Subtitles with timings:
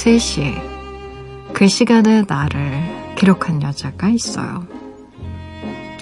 [0.00, 4.66] 내일 오후 3시에 그 시간의 나를 기록한 여자가 있어요.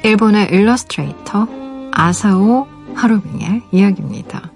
[0.05, 1.49] 일본의 일러스트레이터
[1.93, 4.53] 아사오 하루빙의 이야기입니다.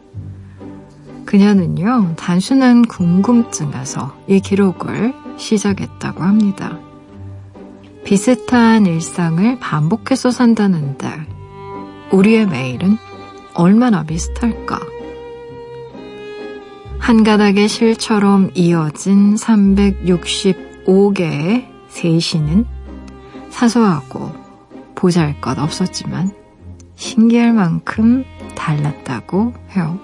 [1.27, 6.79] 그녀는요, 단순한 궁금증에서 이 기록을 시작했다고 합니다.
[8.05, 11.09] 비슷한 일상을 반복해서 산다는데,
[12.13, 12.99] 우리의 매일은
[13.55, 14.92] 얼마나 비슷할까?
[17.03, 22.65] 한 가닥의 실처럼 이어진 365개의 세시는
[23.51, 24.31] 사소하고
[24.95, 26.31] 보잘 것 없었지만
[26.95, 28.23] 신기할 만큼
[28.55, 29.99] 달랐다고 해요.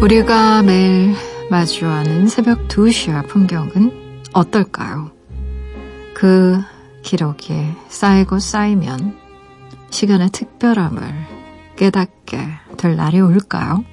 [0.00, 1.12] 우리가 매일
[1.50, 5.10] 마주하는 새벽 2시와 풍경은 어떨까요?
[6.14, 6.60] 그
[7.02, 9.18] 기록이 쌓이고 쌓이면
[9.90, 11.02] 시간의 특별함을
[11.74, 12.38] 깨닫게
[12.76, 13.84] 될 날이 올까요?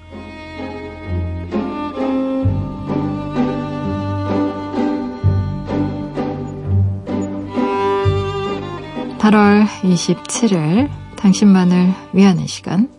[9.17, 12.89] (8월 27일) 당신만을 위하는 시간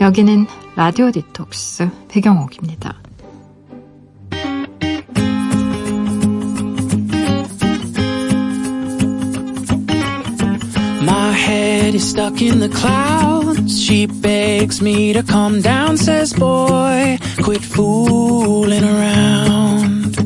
[0.00, 2.95] 여기는 라디오 디톡스 배경옥입니다.
[11.03, 13.81] My head is stuck in the clouds.
[13.81, 20.17] She begs me to come down, says, Boy, quit fooling around.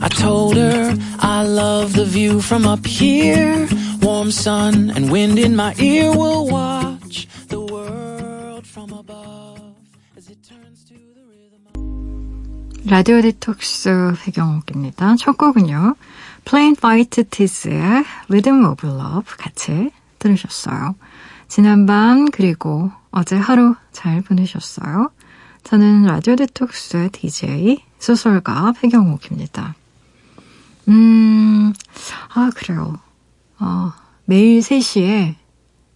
[0.00, 3.68] I told her I love the view from up here.
[4.00, 6.81] Warm sun and wind in my ear will watch
[12.93, 15.15] 라디오 디톡스 배경옥입니다.
[15.15, 15.95] 첫 곡은요.
[16.45, 19.89] Plain White Tees의 Rhythm of Love 같이
[20.19, 20.93] 들으셨어요.
[21.47, 25.09] 지난밤 그리고 어제 하루 잘 보내셨어요?
[25.63, 29.73] 저는 라디오 디톡스의 DJ 소설가 배경옥입니다.
[30.89, 31.73] 음,
[32.35, 32.99] 아, 그래요.
[33.59, 33.91] 어,
[34.25, 35.33] 매일 3시에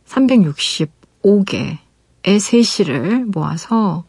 [0.07, 1.77] 365개의
[2.23, 4.06] 3시를 모아서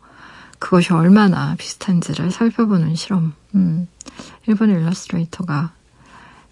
[0.59, 3.33] 그것이 얼마나 비슷한지를 살펴보는 실험.
[3.55, 3.89] 음,
[4.47, 5.73] 일본 일러스트레이터가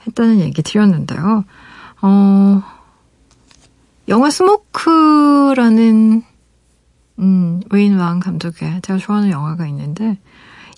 [0.07, 1.45] 했다는 얘기 드렸는데요.
[2.03, 2.63] 어,
[4.09, 6.23] 영화 스모크라는
[7.19, 10.19] 음, 웨인 왕 감독의 제가 좋아하는 영화가 있는데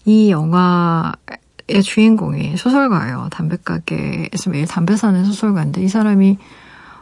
[0.04, 3.28] 이 영화의 주인공이 소설가예요.
[3.30, 6.38] 담배가게에서 매일 담배 사는 소설가인데 이 사람이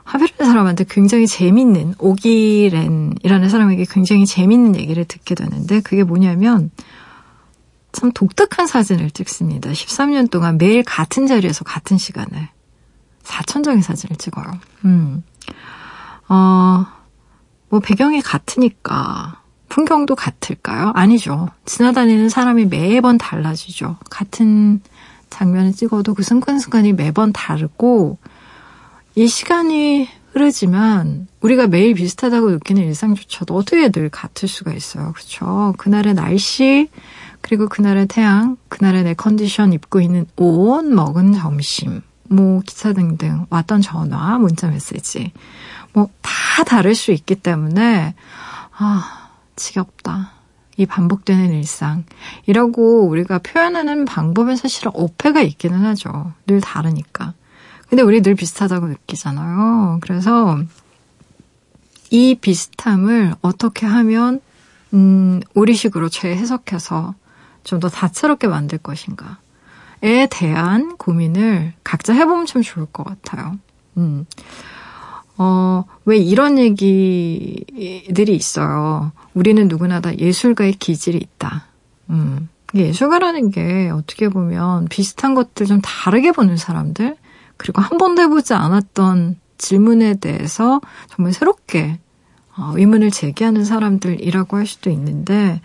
[0.06, 6.70] 하베르는 사람한테 굉장히 재밌는 오기렌이라는 사람에게 굉장히 재밌는 얘기를 듣게 되는데 그게 뭐냐면
[7.90, 9.70] 참 독특한 사진을 찍습니다.
[9.70, 12.50] 13년 동안 매일 같은 자리에서 같은 시간에
[13.24, 14.46] 4천 장의 사진을 찍어요.
[14.84, 15.24] 음.
[16.28, 16.86] 어,
[17.68, 20.92] 뭐 배경이 같으니까 풍경도 같을까요?
[20.94, 21.48] 아니죠.
[21.64, 23.96] 지나다니는 사람이 매번 달라지죠.
[24.08, 24.80] 같은
[25.30, 28.18] 장면을 찍어도 그 순간순간이 매번 다르고
[29.16, 35.12] 이 시간이 흐르지만 우리가 매일 비슷하다고 느끼는 일상조차도 어떻게 늘 같을 수가 있어요.
[35.12, 35.74] 그렇죠?
[35.78, 36.88] 그날의 날씨
[37.40, 43.80] 그리고 그날의 태양, 그날의 내 컨디션, 입고 있는 옷, 먹은 점심, 뭐 기차 등등 왔던
[43.80, 45.32] 전화, 문자 메시지
[45.92, 46.08] 뭐
[46.56, 48.14] 다 다를 수 있기 때문에
[48.78, 50.32] 아 지겹다.
[50.78, 52.04] 이 반복되는 일상.
[52.46, 56.32] 이라고 우리가 표현하는 방법은 사실 은 어폐가 있기는 하죠.
[56.46, 57.34] 늘 다르니까.
[57.88, 59.98] 근데 우리 늘 비슷하다고 느끼잖아요.
[60.00, 60.58] 그래서
[62.10, 64.40] 이 비슷함을 어떻게 하면
[64.94, 67.14] 음, 우리식으로 재해석해서
[67.66, 73.58] 좀 더 다채롭게 만들 것인가에 대한 고민을 각자 해보면 참 좋을 것 같아요.
[73.96, 74.24] 음.
[75.36, 79.10] 어, 왜 이런 얘기들이 있어요.
[79.34, 81.66] 우리는 누구나 다 예술가의 기질이 있다.
[82.10, 82.48] 음.
[82.74, 87.16] 예술가라는 게 어떻게 보면 비슷한 것들 좀 다르게 보는 사람들,
[87.56, 91.98] 그리고 한 번도 해보지 않았던 질문에 대해서 정말 새롭게
[92.58, 95.60] 어, 의문을 제기하는 사람들이라고 할 수도 있는데,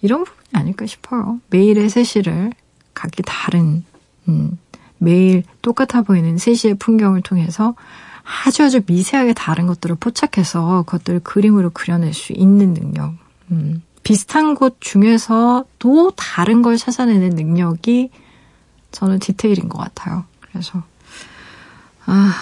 [0.00, 1.40] 이런 부분이 아닐까 싶어요.
[1.50, 2.52] 매일의 세시를
[2.94, 3.84] 각기 다른,
[4.28, 4.56] 음,
[4.98, 7.74] 매일 똑같아 보이는 세시의 풍경을 통해서
[8.22, 13.14] 아주 아주 미세하게 다른 것들을 포착해서 그것들을 그림으로 그려낼 수 있는 능력.
[13.50, 18.10] 음, 비슷한 곳 중에서 또 다른 걸 찾아내는 능력이
[18.92, 20.24] 저는 디테일인 것 같아요.
[20.40, 20.84] 그래서,
[22.10, 22.32] 아,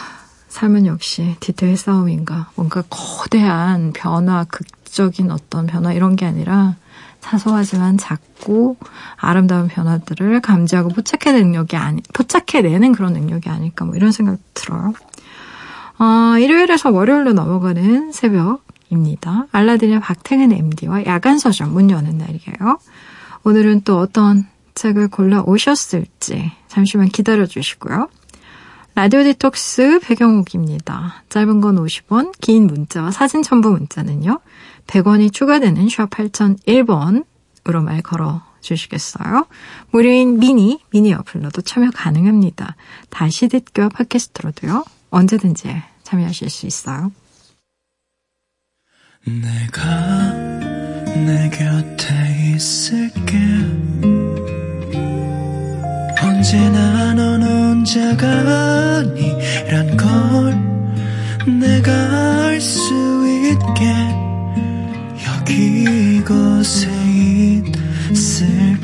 [0.47, 2.51] 삶은 역시 디테일 싸움인가.
[2.55, 6.77] 뭔가 거대한 변화, 극적인 어떤 변화 이런 게 아니라
[7.21, 8.77] 사소하지만 작고
[9.17, 14.95] 아름다운 변화들을 감지하고 포착해내는 능력이 아니, 포착해내는 그런 능력이 아닐까 뭐 이런 생각 들어요.
[15.99, 19.47] 어, 일요일에서 월요일로 넘어가는 새벽입니다.
[19.51, 22.79] 알라딘의 박태근 MD와 야간 서점 문 여는 날이에요.
[23.43, 28.09] 오늘은 또 어떤 책을 골라 오셨을지 잠시만 기다려 주시고요.
[28.97, 31.23] 라디오 디톡스 배경옥입니다.
[31.29, 34.41] 짧은 건 50원, 긴 문자와 사진 첨부 문자는요.
[34.87, 39.49] 100원이 추가되는 샵 8001번으로 말 걸어 주시겠어요?
[39.91, 42.75] 무료인 미니, 미니 어플로도 참여 가능합니다.
[43.11, 44.87] 다시 듣기와 팟캐스트로도요.
[45.11, 47.13] 언제든지 참여하실 수 있어요.
[49.27, 50.33] 내가
[51.27, 53.37] 내 곁에 있을게
[56.23, 57.36] 언제나 넌
[57.87, 58.27] 혼자가
[58.99, 60.59] 아니란 걸
[61.61, 62.93] 내가 알 수
[63.53, 63.95] 있게
[65.49, 66.91] 이곳에
[68.11, 68.76] 있을게 힘을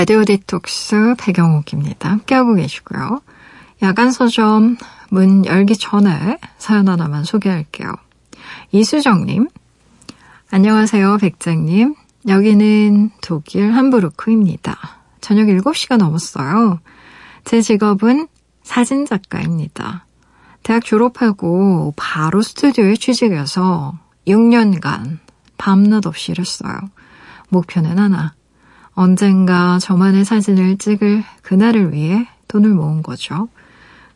[0.00, 2.08] 라디오 디톡스 배경옥입니다.
[2.08, 3.20] 함께하고 계시고요.
[3.82, 4.78] 야간 서점
[5.10, 7.92] 문 열기 전에 사연 하나만 소개할게요.
[8.72, 9.48] 이수정님,
[10.50, 11.96] 안녕하세요, 백장님.
[12.28, 14.78] 여기는 독일 함부르크입니다.
[15.20, 16.80] 저녁 7시가 넘었어요.
[17.44, 18.26] 제 직업은
[18.62, 20.06] 사진작가입니다.
[20.62, 25.18] 대학 졸업하고 바로 스튜디오에 취직해서 6년간
[25.58, 26.78] 밤낮 없이 일했어요.
[27.50, 28.39] 목표는 하나.
[28.94, 33.48] 언젠가 저만의 사진을 찍을 그날을 위해 돈을 모은 거죠.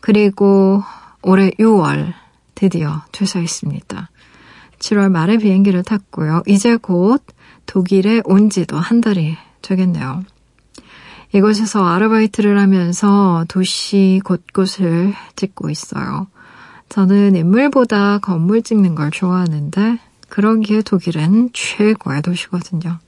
[0.00, 0.82] 그리고
[1.22, 2.12] 올해 6월
[2.54, 4.10] 드디어 퇴사했습니다.
[4.78, 6.42] 7월 말에 비행기를 탔고요.
[6.46, 7.24] 이제 곧
[7.66, 10.24] 독일에 온 지도 한 달이 되겠네요.
[11.32, 16.28] 이곳에서 아르바이트를 하면서 도시 곳곳을 찍고 있어요.
[16.88, 19.98] 저는 인물보다 건물 찍는 걸 좋아하는데
[20.28, 22.98] 그러기에 독일은 최고의 도시거든요.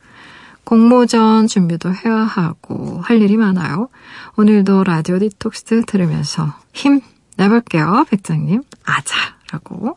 [0.66, 3.88] 공모전 준비도 해야 하고 할 일이 많아요.
[4.36, 7.00] 오늘도 라디오 디톡스 들으면서 힘
[7.36, 8.62] 내볼게요, 백장님.
[8.84, 9.16] 아자
[9.52, 9.96] 라고.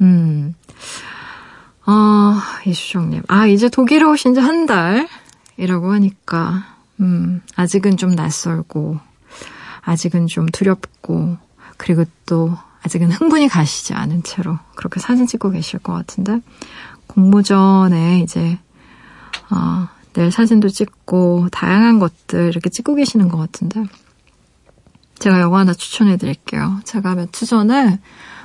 [0.00, 0.54] 음,
[1.86, 2.34] 어,
[2.64, 3.24] 이수정님.
[3.28, 5.06] 아, 이제 독일에 오신 지 한 달
[5.58, 6.64] 이라고 하니까,
[7.00, 8.98] 음, 아직은 좀 낯설고,
[9.82, 11.36] 아직은 좀 두렵고,
[11.76, 16.40] 그리고 또 아직은 흥분이 가시지 않은 채로 그렇게 사진 찍고 계실 것 같은데,
[17.06, 18.58] 공모전에 이제
[19.50, 23.84] 어, 내일 사진도 찍고 다양한 것들 이렇게 찍고 계시는 것 같은데
[25.18, 26.80] 제가 영화 하나 추천해 드릴게요.
[26.84, 28.00] 제가 며칠 전에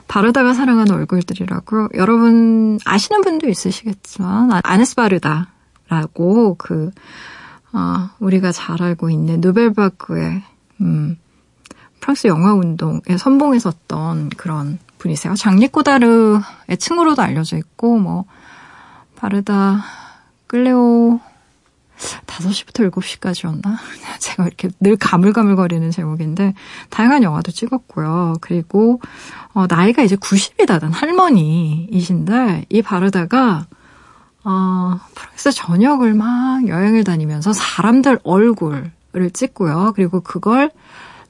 [0.08, 6.92] 바르다가 사랑하는 얼굴들이라고 여러분 아시는 분도 있으시겠지만 아, 아네스 바르다라고 그
[7.72, 10.42] 어, 우리가 잘 알고 있는 노벨바그의
[10.82, 11.18] 음,
[12.00, 15.36] 프랑스 영화 운동에 선봉했었던 그런 분이세요.
[15.36, 18.26] 장리 꼬다르의 층으로도 알려져 있고 뭐
[19.16, 19.84] 바르다
[20.50, 21.20] 끌레오
[22.26, 23.78] 5시부터 7시까지였나?
[24.20, 26.54] 제가 이렇게 늘 가물가물거리는 제목인데,
[26.90, 28.36] 다양한 영화도 찍었고요.
[28.42, 29.00] 그리고,
[29.54, 33.68] 어, 나이가 이제 90이 다 된 할머니이신데, 이 바르다가,
[34.44, 38.92] 어, 프랑스 전역을 막 여행을 다니면서 사람들 얼굴을
[39.34, 39.92] 찍고요.
[39.96, 40.72] 그리고 그걸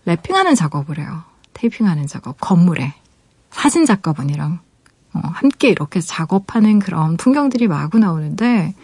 [0.05, 1.23] 랩핑하는 작업을 해요.
[1.53, 2.93] 테이핑하는 작업, 건물에.
[3.49, 4.59] 사진 작가분이랑
[5.15, 8.75] 어, 함께 이렇게 작업하는 그런 풍경들이 마구 나오는데,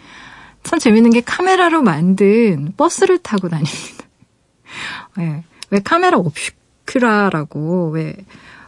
[0.66, 4.04] 참 재밌는 게 카메라로 만든 버스를 타고 다닙니다.
[5.16, 5.44] 네.
[5.70, 8.16] 왜 카메라 옵슈크라라고 왜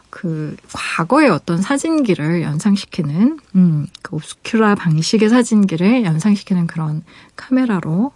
[0.09, 7.03] 그 과거의 어떤 사진기를 연상시키는 음, 그 옵스큐라 방식의 사진기를 연상시키는 그런
[7.35, 8.11] 카메라로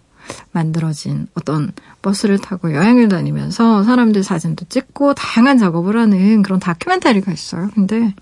[0.52, 1.72] 만들어진 어떤
[2.02, 7.70] 버스를 타고 여행을 다니면서 사람들 사진도 찍고 다양한 작업을 하는 그런 다큐멘터리가 있어요.
[7.74, 8.14] 근데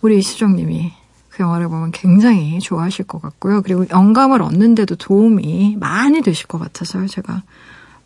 [0.00, 0.92] 우리 이수정님이
[1.36, 3.60] 그 영화를 보면 굉장히 좋아하실 것 같고요.
[3.60, 7.06] 그리고 영감을 얻는데도 도움이 많이 되실 것 같아서요.
[7.08, 7.42] 제가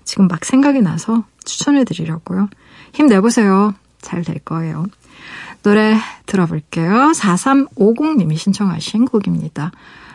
[0.02, 2.48] 지금 막 생각이 나서 추천해 드리려고요.
[2.92, 3.74] 힘내보세요.
[4.02, 4.86] 잘 될 거예요.
[5.62, 5.96] 노래
[6.26, 7.12] 들어볼게요.
[7.14, 9.70] 4350님이 신청하신 곡입니다.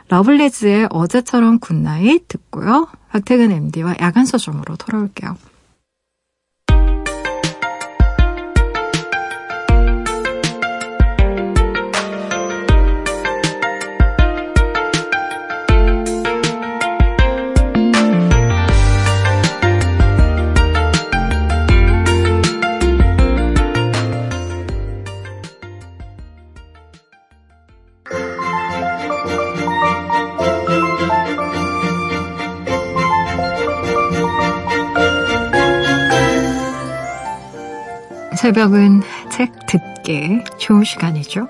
[0.10, 2.88] 러블리즈의 어제처럼 굿나잇 듣고요.
[3.12, 5.38] 박태근 MD와 야간 서점으로 돌아올게요.
[38.36, 39.02] 새벽은
[39.32, 41.48] 책 듣기 좋은 시간이죠.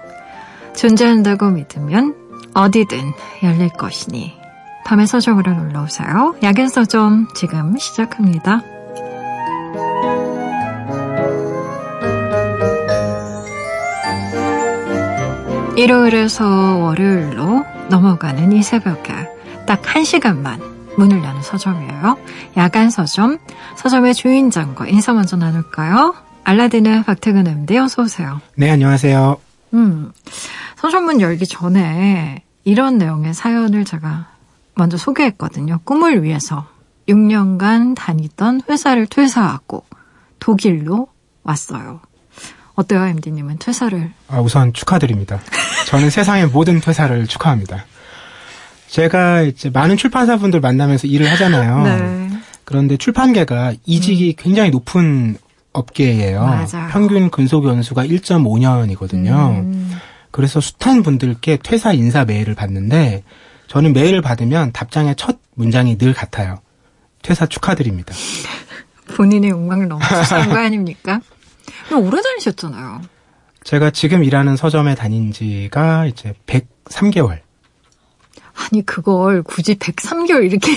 [0.76, 2.16] 존재한다고 믿으면
[2.54, 2.98] 어디든
[3.44, 4.34] 열릴 것이니
[4.86, 6.36] 밤의 서점으로 놀러오세요.
[6.44, 8.62] 야간 서점 지금 시작합니다.
[15.78, 19.14] 일요일에서 월요일로 넘어가는 이 새벽에
[19.68, 20.60] 딱 한 시간만
[20.98, 22.18] 문을 여는 서점이에요.
[22.58, 23.38] 야간 서점,
[23.78, 26.14] 서점의 주인장과 인사 먼저 나눌까요?
[26.46, 28.40] 알라딘의 박태근 MD 어서 오세요.
[28.56, 29.38] 네, 안녕하세요.
[29.74, 30.12] 음,
[30.78, 34.28] 서점문 열기 전에 이런 내용의 사연을 제가
[34.76, 35.80] 먼저 소개했거든요.
[35.84, 36.68] 꿈을 위해서
[37.10, 39.86] 6년간 다니던 회사를 퇴사하고
[40.40, 41.08] 독일로
[41.44, 42.00] 왔어요.
[42.76, 44.12] 어때요, MD님은 퇴사를?
[44.28, 45.40] 아, 우선 축하드립니다.
[45.88, 47.86] 저는 세상의 모든 퇴사를 축하합니다.
[48.88, 51.84] 제가 이제 많은 출판사분들 만나면서 일을 하잖아요.
[51.84, 52.30] 네.
[52.66, 55.38] 그런데 출판계가 이직이 굉장히 높은
[55.76, 56.40] 업계예요.
[56.42, 56.90] 맞아요.
[56.92, 59.60] 평균 근속 연수가 1.5년이거든요.
[59.60, 59.92] 음,
[60.32, 63.24] 그래서 숱한 분들께 퇴사 인사 메일을 받는데
[63.68, 66.60] 저는 메일을 받으면 답장의 첫 문장이 늘 같아요.
[67.22, 68.14] 퇴사 축하드립니다.
[69.16, 71.20] 본인의 욕망을 넘어서는 거 아닙니까?
[71.92, 73.02] 오래 다니셨잖아요.
[73.64, 77.40] 제가 지금 일하는 서점에 다닌 지가 이제 103개월.
[78.56, 80.72] 아니, 그걸 굳이 103개월 이렇게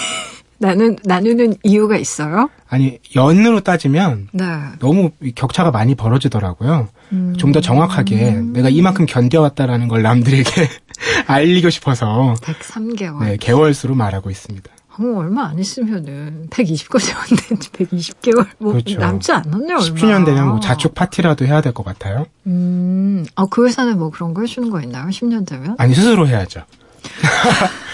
[0.59, 2.51] 나누, 나누는 이유가 있어요?
[2.69, 4.45] 아니, 연으로 따지면 네.
[4.81, 6.89] 너무 이 격차가 많이 벌어지더라고요.
[7.13, 7.35] 음.
[7.39, 10.51] 좀더 정확하게 내가 이만큼 견뎌왔다라는 걸 남들에게
[11.27, 13.21] 알리고 싶어서 103개월.
[13.25, 14.71] 네, 개월수로 말하고 있습니다.
[15.01, 18.99] 어, 얼마 안 있으면은 120거 세웠는데 120개월 뭐 그렇죠.
[18.99, 19.77] 남지 않았네요.
[19.77, 19.79] 얼마.
[19.79, 22.27] 10주년 되면 뭐 자축 파티라도 해야 될 것 같아요.
[22.49, 25.07] 음, 아, 그 회사는 뭐 그런 거 해주는 거 있나요?
[25.07, 25.77] 10년 되면?
[25.79, 26.63] 아니, 스스로 해야죠.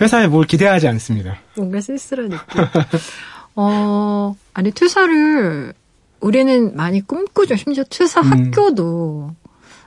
[0.00, 1.36] 회사에 뭘 기대하지 않습니다.
[1.56, 2.64] 뭔가 쓸쓸한 느낌.
[3.56, 5.72] 어, 아니, 퇴사를
[6.20, 7.56] 우리는 많이 꿈꾸죠.
[7.56, 8.26] 심지어 퇴사 음.
[8.32, 9.34] 학교도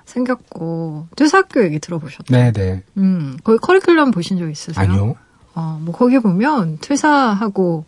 [0.05, 2.32] 생겼고, 퇴사 학교 얘기 들어보셨죠?
[2.34, 2.84] 네네.
[2.98, 4.84] 음, 거기 커리큘럼 보신 적 있으세요?
[4.84, 5.15] 아니요.
[5.55, 7.86] 어, 뭐 거기 보면 퇴사하고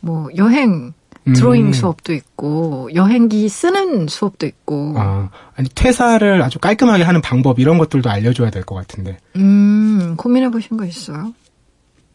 [0.00, 0.92] 뭐 여행
[1.32, 1.72] 드로잉 음.
[1.72, 8.10] 수업도 있고 여행기 쓰는 수업도 있고 아, 아니, 퇴사를 아주 깔끔하게 하는 방법, 이런 것들도
[8.10, 9.16] 알려줘야 될 것 같은데.
[9.36, 11.32] 음 고민해 보신 거 있어요?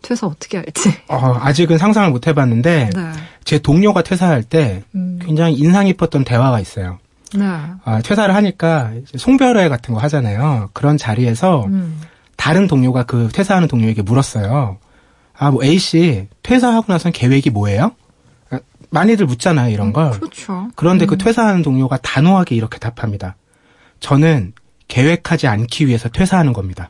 [0.01, 0.89] 퇴사 어떻게 할지.
[1.07, 3.11] 어, 아직은 상상을 못 해봤는데, 네.
[3.43, 6.99] 제 동료가 퇴사할 때 음, 굉장히 인상 깊었던 대화가 있어요.
[7.35, 7.45] 네.
[7.83, 10.69] 아, 퇴사를 하니까 송별회 같은 거 하잖아요.
[10.73, 12.01] 그런 자리에서 음,
[12.35, 14.77] 다른 동료가 그 퇴사하는 동료에게 물었어요.
[15.37, 17.91] 아, 뭐 A씨 퇴사하고 나선 계획이 뭐예요?
[18.49, 20.11] 아, 많이들 묻잖아요, 이런 걸.
[20.11, 20.69] 그렇죠.
[20.75, 23.35] 그런데 그 음, 퇴사하는 동료가 단호하게 이렇게 답합니다.
[23.99, 24.53] 저는
[24.87, 26.89] 계획하지 않기 위해서 퇴사하는 겁니다.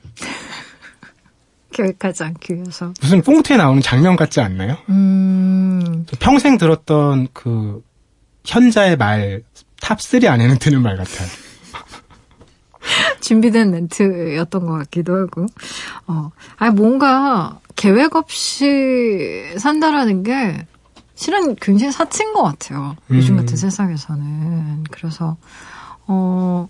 [1.83, 2.93] 계획하지 않기 위해서.
[3.01, 4.77] 무슨 콩트에 나오는 장면 같지 않나요?
[4.89, 7.81] 음, 저 평생 들었던 그
[8.45, 9.43] 현자의 말
[9.81, 11.27] top 3 안에는 드는 말 같아요.
[13.21, 15.45] 준비된 멘트였던 것 같기도 하고.
[16.07, 20.65] 어, 아니 뭔가 계획 없이 산다라는 게
[21.15, 22.95] 실은 굉장히 사치인 것 같아요.
[23.11, 23.39] 요즘 음.
[23.41, 24.83] 같은 세상에서는.
[24.91, 25.37] 그래서
[26.07, 26.67] 어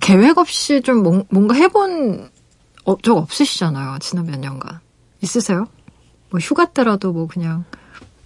[0.00, 2.30] 계획 없이 좀 뭔- 뭔가 해본
[2.84, 3.98] 어, 적 없으시잖아요.
[4.00, 4.80] 지난 몇 년간
[5.22, 5.66] 있으세요?
[6.30, 7.64] 뭐 휴가 때라도 뭐 그냥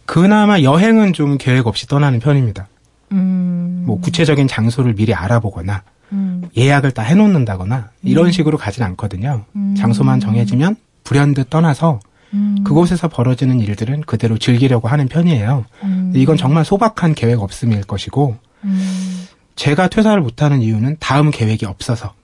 [0.07, 2.69] 그나마 여행은 좀 계획 없이 떠나는 편입니다.
[3.13, 9.45] 음, 뭐 구체적인 장소를 미리 알아보거나 음, 예약을 다 해놓는다거나 이런 식으로 가진 않거든요.
[9.55, 9.75] 음.
[9.77, 12.01] 장소만 정해지면 불현듯 떠나서
[12.35, 15.65] 음, 그곳에서 벌어지는 일들은 그대로 즐기려고 하는 편이에요.
[15.85, 22.15] 음, 이건 정말 소박한 계획 없음일 것이고 음, 제가 퇴사를 못하는 이유는 다음 계획이 없어서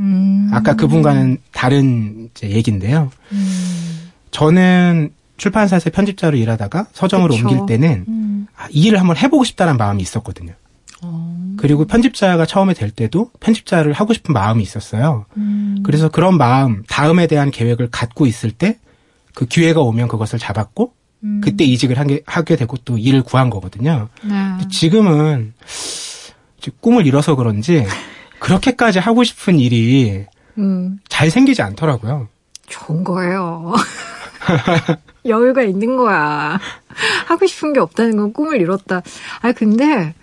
[0.00, 3.10] 음, 아까 그분과는 다른 이제 얘기인데요.
[3.32, 7.48] 음, 저는 출판사에서 편집자로 일하다가 서점으로 그쵸.
[7.48, 10.52] 옮길 때는 음, 아, 이 일을 한번 해보고 싶다는 마음이 있었거든요.
[11.02, 15.26] 어, 그리고 편집자가 처음에 될 때도 편집자를 하고 싶은 마음이 있었어요.
[15.36, 18.78] 음, 그래서 그런 마음, 다음에 대한 계획을 갖고 있을 때
[19.34, 20.92] 그 기회가 오면 그것을 잡았고
[21.24, 24.08] 음, 그때 이직을 하게, 하게 되고 또 일을 구한 거거든요.
[24.22, 24.68] 네.
[24.70, 25.52] 지금은
[26.80, 27.86] 꿈을 잃어서 그런지
[28.40, 30.26] 그렇게까지 하고 싶은 일이
[30.58, 32.28] 음, 잘 생기지 않더라고요.
[32.66, 33.74] 좋은 거예요.
[35.26, 36.58] 여유가 있는 거야.
[37.26, 39.02] 하고 싶은 게 없다는 건 꿈을 이뤘다.
[39.42, 40.14] 아 근데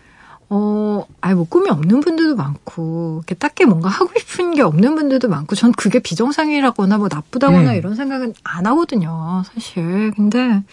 [0.50, 5.28] 어, 아니 뭐 꿈이 없는 분들도 많고 이렇게 딱히 뭔가 하고 싶은 게 없는 분들도
[5.28, 7.76] 많고 전 그게 비정상이라거나 뭐 나쁘다거나 음.
[7.76, 10.12] 이런 생각은 안 하거든요, 사실.
[10.16, 10.64] 근데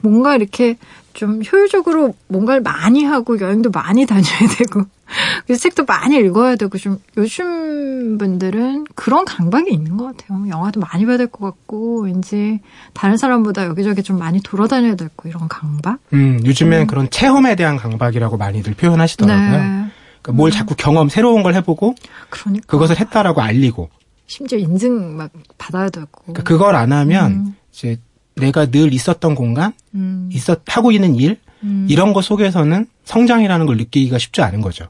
[0.00, 0.78] 뭔가 이렇게
[1.12, 4.84] 좀 효율적으로 뭔가를 많이 하고 여행도 많이 다녀야 되고
[5.46, 10.48] 그래서 책도 많이 읽어야 되고 좀 요즘 분들은 그런 강박이 있는 것 같아요.
[10.48, 12.60] 영화도 많이 봐야 될 것 같고 왠지
[12.92, 15.98] 다른 사람보다 여기저기 좀 많이 돌아다녀야 될 거 이런 강박.
[16.12, 19.50] 음, 요즘엔 그런 체험에 대한 강박이라고 많이들 표현하시더라고요.
[19.50, 19.84] 네.
[20.22, 21.94] 그러니까 뭘 자꾸 경험, 새로운 걸 해보고
[22.28, 22.66] 그러니까.
[22.66, 23.88] 그것을 했다라고 알리고
[24.26, 26.06] 심지어 인증 막 받아야 되고.
[26.22, 27.56] 그러니까 그걸 안 하면 음.
[27.72, 27.98] 이제
[28.36, 30.28] 내가 늘 있었던 공간, 음.
[30.32, 31.86] 있었 하고 있는 일 음.
[31.90, 34.88] 이런 거 속에서는 성장이라는 걸 느끼기가 쉽지 않은 거죠.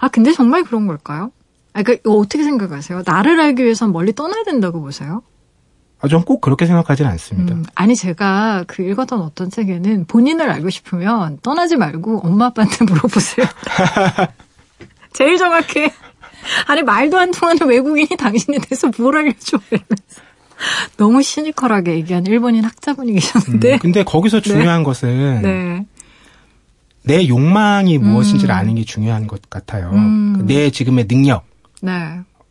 [0.00, 1.32] 아, 근데 정말 그런 걸까요?
[1.74, 3.02] 아, 그, 이거 어떻게 생각하세요?
[3.06, 5.22] 나를 알기 위해선 멀리 떠나야 된다고 보세요?
[6.00, 7.54] 아, 전 꼭 그렇게 생각하지는 않습니다.
[7.54, 13.46] 음, 아니, 제가 그 읽었던 어떤 책에는 본인을 알고 싶으면 떠나지 말고 엄마 아빠한테 물어보세요.
[15.12, 15.92] 제일 정확해.
[16.66, 19.58] 아니, 말도 안 통하는 외국인이 당신에 대해서 뭘 알려줘.
[19.70, 20.22] 이러면서.
[20.96, 23.78] 너무 시니컬하게 얘기한 일본인 학자분이 음, 계셨는데.
[23.78, 25.86] 근데 거기서 중요한 것은 네.
[27.04, 29.90] 내 욕망이 무엇인지를 아는 게 중요한 것 같아요.
[29.92, 30.44] 음.
[30.46, 31.44] 내 지금의 능력
[31.80, 31.92] 네.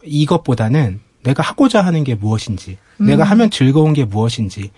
[0.03, 3.05] 이것보다는 내가 하고자 하는 게 무엇인지, 음.
[3.05, 4.72] 내가 하면 즐거운 게 무엇인지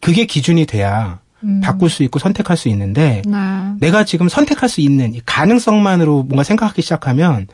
[0.00, 1.60] 그게 기준이 돼야 음.
[1.62, 3.36] 바꿀 수 있고 선택할 수 있는데 네.
[3.80, 7.46] 내가 지금 선택할 수 있는 이 가능성만으로 뭔가 생각하기 시작하면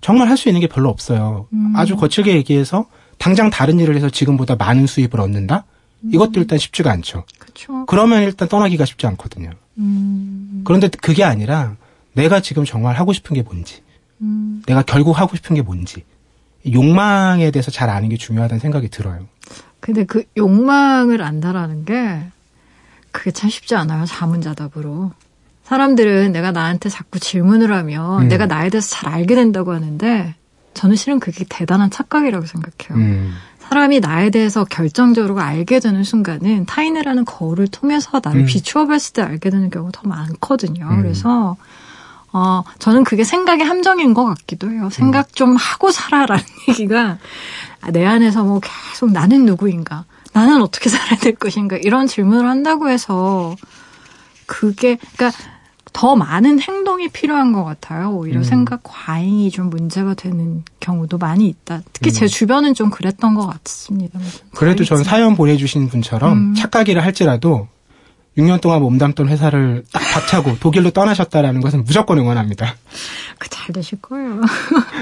[0.00, 1.46] 정말 할 수 있는 게 별로 없어요.
[1.52, 1.74] 음.
[1.76, 2.86] 아주 거칠게 얘기해서
[3.18, 5.64] 당장 다른 일을 해서 지금보다 많은 수입을 얻는다?
[6.02, 6.10] 음.
[6.14, 7.24] 이것도 일단 쉽지가 않죠.
[7.38, 7.86] 그쵸.
[7.86, 9.50] 그러면 일단 떠나기가 쉽지 않거든요.
[9.78, 10.62] 음.
[10.64, 11.76] 그런데 그게 아니라
[12.12, 13.82] 내가 지금 정말 하고 싶은 게 뭔지,
[14.20, 14.62] 음.
[14.66, 16.04] 내가 결국 하고 싶은 게 뭔지,
[16.70, 19.26] 욕망에 대해서 잘 아는 게 중요하다는 생각이 들어요.
[19.80, 22.22] 근데 그 욕망을 안다라는 게
[23.12, 24.04] 그게 참 쉽지 않아요.
[24.04, 25.12] 자문자답으로.
[25.64, 28.28] 사람들은 내가 나한테 자꾸 질문을 하면 음.
[28.28, 30.34] 내가 나에 대해서 잘 알게 된다고 하는데
[30.74, 32.98] 저는 실은 그게 대단한 착각이라고 생각해요.
[33.70, 38.46] 음, 사람이 나에 대해서 결정적으로 알게 되는 순간은 타인이라는 거울을 통해서 나를 음.
[38.46, 40.86] 비추어 봤을 때 알게 되는 경우가 더 많거든요.
[40.90, 41.02] 음.
[41.02, 41.56] 그래서
[42.32, 44.88] 어 저는 그게 생각의 함정인 것 같기도 해요.
[44.90, 47.18] 생각 좀 하고 살아라는 얘기가
[47.80, 52.88] 아, 내 안에서 뭐 계속 나는 누구인가, 나는 어떻게 살아야 될 것인가 이런 질문을 한다고
[52.88, 53.56] 해서
[54.46, 55.38] 그게 그러니까
[55.92, 58.10] 더 많은 행동이 필요한 것 같아요.
[58.10, 58.44] 오히려 음.
[58.44, 61.82] 생각 과잉이 좀 문제가 되는 경우도 많이 있다.
[61.92, 62.12] 특히 음.
[62.12, 64.18] 제 주변은 좀 그랬던 것 같습니다.
[64.54, 66.54] 그래도 전 사연 보내주신 분처럼 음.
[66.54, 67.68] 착각이라 할지라도
[68.38, 72.76] 6년 동안 몸담던 회사를 딱 박차고 독일로 떠나셨다라는 것은 무조건 응원합니다.
[73.38, 74.40] 그잘 되실 거예요.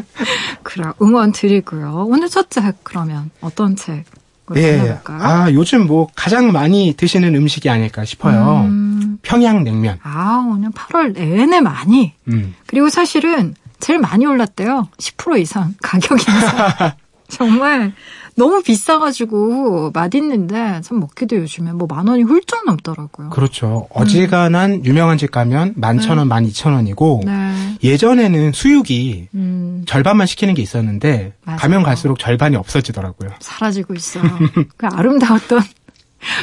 [0.63, 2.07] 그래 응원 드리고요.
[2.09, 4.03] 오늘 첫 책 그러면 어떤 책으로
[4.57, 4.99] 예.
[5.05, 8.63] 아, 요즘 뭐 가장 많이 드시는 음식이 아닐까 싶어요.
[8.67, 8.88] 음,
[9.23, 9.99] 평양냉면.
[10.03, 12.55] 아 오늘 8월 내내 많이 음.
[12.67, 14.89] 그리고 사실은 제일 많이 올랐대요.
[14.99, 16.93] 10% 이상 가격 인상.
[17.29, 17.93] 정말
[18.37, 23.31] 너무 비싸가지고 맛있는데 참 먹기도 요즘에 뭐 만 원이 훌쩍 넘더라고요.
[23.31, 23.87] 그렇죠.
[23.93, 27.77] 어지간한 유명한 집 가면 11,000원, 12,000원이고 네.
[27.85, 31.59] 예전에는 수육이 음, 절반만 시키는 게 있었는데 맞아요.
[31.59, 33.31] 가면 갈수록 절반이 없어지더라고요.
[33.41, 34.25] 사라지고 있어요.
[34.77, 35.61] 그 아름다웠던.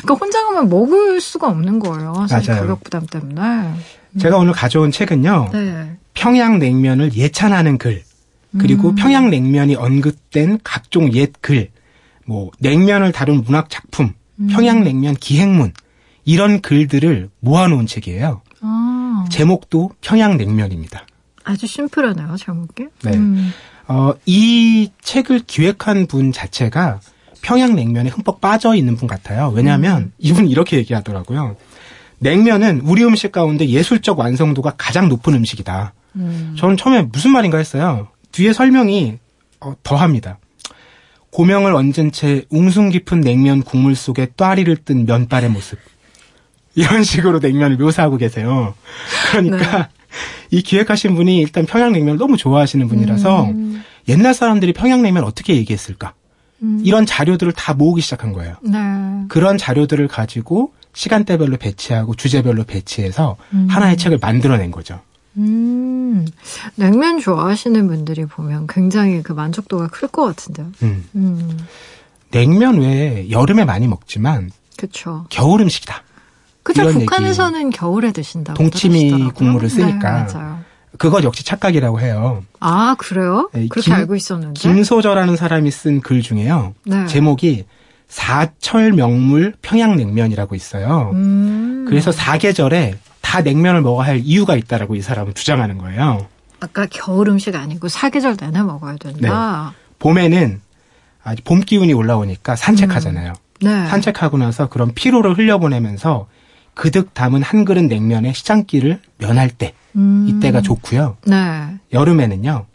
[0.01, 2.25] 그러니까 혼자 가면 먹을 수가 없는 거예요.
[2.29, 2.61] 사실 맞아요.
[2.61, 3.73] 가격 부담 때문에.
[4.19, 5.49] 제가 오늘 가져온 책은요.
[5.51, 5.97] 네.
[6.13, 8.03] 평양냉면을 예찬하는 글,
[8.57, 8.95] 그리고 음.
[8.95, 11.69] 평양냉면이 언급된 각종 옛 글,
[12.25, 14.47] 뭐 냉면을 다룬 문학 작품, 음.
[14.47, 15.73] 평양냉면 기행문
[16.23, 18.41] 이런 글들을 모아놓은 책이에요.
[18.61, 21.05] 아, 제목도 평양냉면입니다.
[21.43, 22.87] 아주 심플하네요, 제목이.
[23.03, 23.11] 네.
[23.11, 23.51] 음.
[23.87, 27.01] 어, 이 책을 기획한 분 자체가
[27.45, 29.51] 평양냉면에 흠뻑 빠져 있는 분 같아요.
[29.53, 30.11] 왜냐하면 음.
[30.17, 31.55] 이분이 이렇게 얘기하더라고요.
[32.17, 35.93] 냉면은 우리 음식 가운데 예술적 완성도가 가장 높은 음식이다.
[36.15, 36.55] 음.
[36.57, 38.07] 저는 처음에 무슨 말인가 했어요.
[38.31, 39.19] 뒤에 설명이
[39.59, 40.39] 어, 더합니다.
[41.29, 45.77] 고명을 얹은 채 웅숭 깊은 냉면 국물 속에 또아리를 뜬 면발의 모습.
[46.73, 48.73] 이런 식으로 냉면을 묘사하고 계세요.
[49.29, 49.89] 그러니까
[50.49, 53.83] 이 기획하신 분이 일단 평양냉면을 너무 좋아하시는 분이라서 음.
[54.07, 56.13] 옛날 사람들이 평양냉면 어떻게 얘기했을까?
[56.65, 56.81] 음.
[56.83, 58.55] 이런 자료들을 다 모으기 시작한 거예요.
[58.63, 58.77] 네.
[59.27, 63.67] 그런 자료들을 가지고 시간대별로 배치하고 주제별로 배치해서 음.
[63.69, 64.99] 하나의 책을 만들어낸 거죠.
[65.37, 66.25] 음.
[66.75, 70.71] 냉면 좋아하시는 분들이 보면 굉장히 그 만족도가 클 것 같은데요.
[70.83, 71.05] 음.
[71.15, 71.57] 음.
[72.31, 75.25] 냉면 외에 여름에 많이 먹지만 그쵸.
[75.29, 76.01] 겨울 음식이다.
[76.63, 76.91] 그쵸.
[76.91, 78.57] 북한에서는 겨울에 드신다고.
[78.57, 79.33] 동치미 그러시더라고요.
[79.33, 80.25] 국물을 쓰니까.
[80.25, 80.59] 네, 맞아요.
[80.97, 82.43] 그것 역시 착각이라고 해요.
[82.59, 83.49] 아, 그래요?
[83.53, 84.59] 네, 그렇게 김- 알고 있었는데.
[84.59, 86.73] 김소저라는 사람이 쓴 글 중에요.
[86.85, 87.05] 네.
[87.07, 87.65] 제목이
[88.07, 91.11] 사철 명물 평양냉면이라고 있어요.
[91.13, 91.85] 음.
[91.87, 96.27] 그래서 사계절에 다 냉면을 먹어야 할 이유가 있다라고 이 사람은 주장하는 거예요.
[96.59, 99.73] 아까 겨울 음식 아니고 사계절 내내 먹어야 된다.
[99.99, 100.61] 봄에는
[101.23, 103.33] 아주 봄 기운이 올라오니까 산책하잖아요.
[103.61, 103.87] 네.
[103.87, 106.27] 산책하고 나서 그런 피로를 흘려보내면서
[106.75, 110.27] 그득 담은 한 그릇 냉면의 시장길을 면할 때 음.
[110.29, 111.17] 이때가 좋고요.
[111.25, 111.35] 네.
[111.91, 112.65] 여름에는요.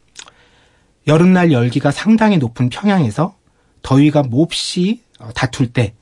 [1.07, 3.35] 여름날 열기가 상당히 높은 평양에서
[3.83, 5.95] 더위가 몹시 어, 다툴 때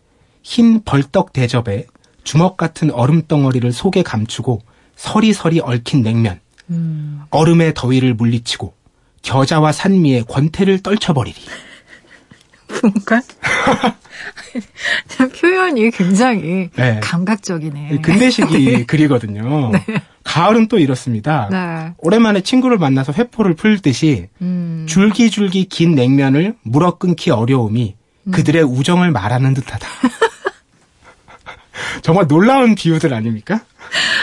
[0.49, 1.87] 흰 벌떡 대접에
[2.25, 4.63] 주먹 같은 얼음 덩어리를 속에 감추고
[4.97, 6.41] 서리서리 얽힌 냉면.
[6.71, 7.21] 음.
[7.29, 8.73] 얼음의 더위를 물리치고
[9.21, 11.37] 겨자와 산미의 권태를 떨쳐버리리.
[12.81, 13.21] 뭔가
[15.41, 17.01] 표현이 굉장히 네.
[17.03, 18.01] 감각적이네.
[18.03, 19.73] 근대식이 글이거든요.
[20.25, 21.49] 가을은 또 이렇습니다.
[21.51, 21.95] 네.
[21.99, 24.87] 오랜만에 친구를 만나서 회포를 풀듯이 음.
[24.89, 28.31] 줄기줄기 긴 냉면을 물어 끊기 어려움이 음.
[28.31, 29.87] 그들의 우정을 말하는 듯하다.
[32.03, 33.61] 정말 놀라운 비유들 아닙니까?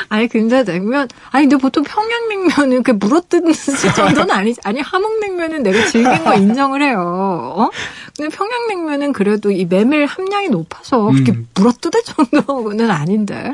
[0.09, 3.53] 아니 근데 냉면 아니 근데 보통 평양냉면은 그 물어뜯는
[3.95, 7.69] 정도는 아니지 아니 함흥냉면은 내가 즐긴 거 인정을 해요 어
[8.15, 11.47] 근데 평양냉면은 그래도 이 메밀 함량이 높아서 그렇게 음.
[11.55, 13.53] 물어뜯을 정도는 아닌데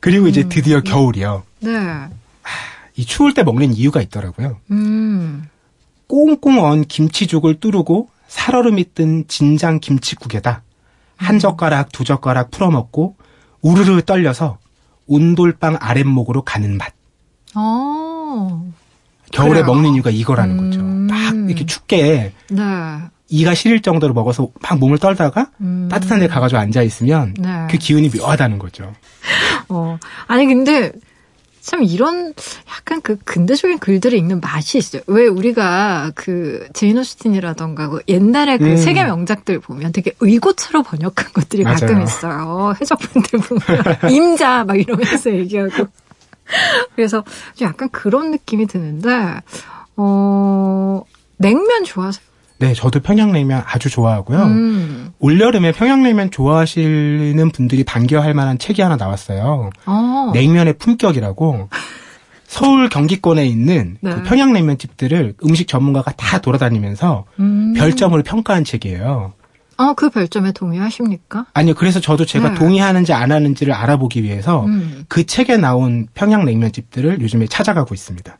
[0.00, 0.28] 그리고 음.
[0.28, 1.42] 이제 드디어 겨울이요.
[2.96, 4.58] 이 추울 때 먹는 이유가 있더라고요.
[4.68, 5.48] 네음
[6.06, 10.62] 꽁꽁 언 김치죽을 뚜르고 살얼음이 뜬 진장 김치국에다
[11.16, 13.16] 한 젓가락 두 젓가락 풀어 먹고
[13.64, 14.58] 우르르 떨려서
[15.06, 16.92] 온돌방 아랫목으로 가는 맛.
[17.54, 18.70] 어.
[19.32, 19.66] 겨울에 그래요?
[19.66, 20.80] 먹는 이유가 이거라는 거죠.
[20.80, 21.06] 음.
[21.08, 23.00] 막 이렇게 춥게 네.
[23.28, 25.88] 이가 시릴 정도로 먹어서 막 몸을 떨다가 음.
[25.90, 27.66] 따뜻한 데 가가지고 앉아 있으면 네.
[27.70, 28.92] 그 기운이 묘하다는 거죠.
[29.68, 29.98] 어.
[30.26, 30.92] 아니, 근데,
[31.64, 32.34] 참 이런
[32.68, 35.00] 약간 그 근대적인 글들을 읽는 맛이 있어요.
[35.06, 38.76] 왜 우리가 그 제인 오스틴이라던가 그 옛날에 그 음.
[38.76, 42.04] 세계 명작들 보면 되게 의고체로 번역한 것들이 가끔 맞아요.
[42.04, 42.74] 있어요.
[42.78, 43.62] 해적본들 보면
[44.12, 45.86] 임자 막 이러면서 얘기하고.
[46.94, 47.24] 그래서
[47.54, 49.40] 좀 약간 그런 느낌이 드는데
[49.96, 51.02] 어
[51.38, 52.33] 냉면 좋아하세요?
[52.64, 54.42] 네, 저도 평양냉면 아주 좋아하고요.
[54.42, 55.12] 음.
[55.18, 59.68] 올여름에 평양냉면 좋아하시는 분들이 반겨할 만한 책이 하나 나왔어요.
[59.84, 60.30] 어.
[60.32, 61.68] 냉면의 품격이라고
[62.46, 64.14] 서울 경기권에 있는 네.
[64.14, 67.74] 그 평양냉면 집들을 음식 전문가가 다 돌아다니면서 음.
[67.76, 69.34] 별점으로 평가한 책이에요.
[69.76, 71.46] 어, 그 별점에 동의하십니까?
[71.52, 72.54] 아니요, 그래서 저도 제가 네.
[72.54, 75.04] 동의하는지 안 하는지를 알아보기 위해서 음.
[75.08, 78.38] 그 책에 나온 평양냉면 집들을 요즘에 찾아가고 있습니다.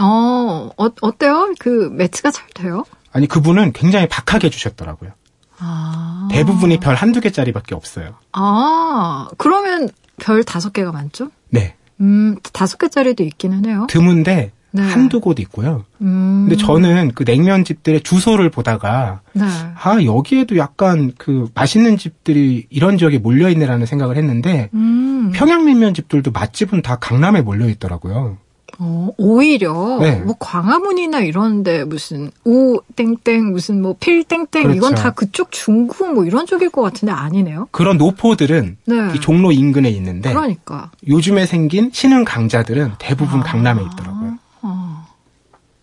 [0.00, 1.52] 어, 어, 어때요?
[1.58, 2.84] 그 매치가 잘 돼요?
[3.18, 5.10] 아니, 그분은 굉장히 박하게 주셨더라고요.
[5.58, 6.28] 아.
[6.30, 8.14] 대부분이 별 한두 개짜리밖에 없어요.
[8.32, 9.88] 아, 그러면
[10.20, 11.30] 별 다섯 개가 많죠?
[11.50, 11.74] 네.
[12.00, 13.88] 음, 다섯 개짜리도 있기는 해요.
[13.90, 14.82] 드문데 네.
[14.82, 15.84] 한두 곳 있고요.
[16.00, 16.46] 음.
[16.48, 19.44] 근데 저는 그 냉면 집들의 주소를 보다가 네.
[19.44, 25.32] 아, 여기에도 약간 그 맛있는 집들이 이런 지역에 몰려 있네라는 생각을 했는데 음.
[25.34, 28.38] 평양냉면 집들도 맛집은 다 강남에 몰려 있더라고요.
[28.80, 30.20] 어, 오히려 네.
[30.20, 34.94] 뭐 광화문이나 이런데 무슨 우 땡땡 무슨 뭐 필 땡땡 이건 그렇죠.
[34.94, 37.66] 다 그쪽 중구 뭐 이런 쪽일 것 같은데 아니네요.
[37.72, 38.94] 그런 노포들은 네.
[39.16, 40.90] 이 종로 인근에 있는데 그러니까.
[41.08, 43.42] 요즘에 생긴 신흥 강자들은 대부분 아.
[43.42, 44.38] 강남에 있더라고요.
[44.62, 45.06] 어,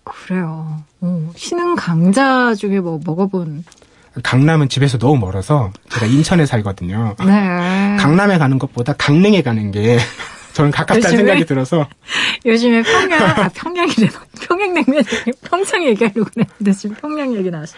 [0.05, 0.81] 그래요.
[1.01, 3.65] 어, 신흥 강자 중에 뭐 먹어본.
[4.23, 7.15] 강남은 집에서 너무 멀어서 제가 인천에 살거든요.
[7.19, 7.97] 네.
[7.99, 9.97] 강남에 가는 것보다 강릉에 가는 게
[10.55, 11.17] 저는 가깝다는?
[11.17, 11.85] 생각이 들어서
[12.45, 14.07] 요즘에 평양, 아, 평양이래.
[14.41, 15.03] 평양냉면,
[15.43, 17.73] 평창 얘기하려고 그랬는데 지금 평양 얘기 나왔어.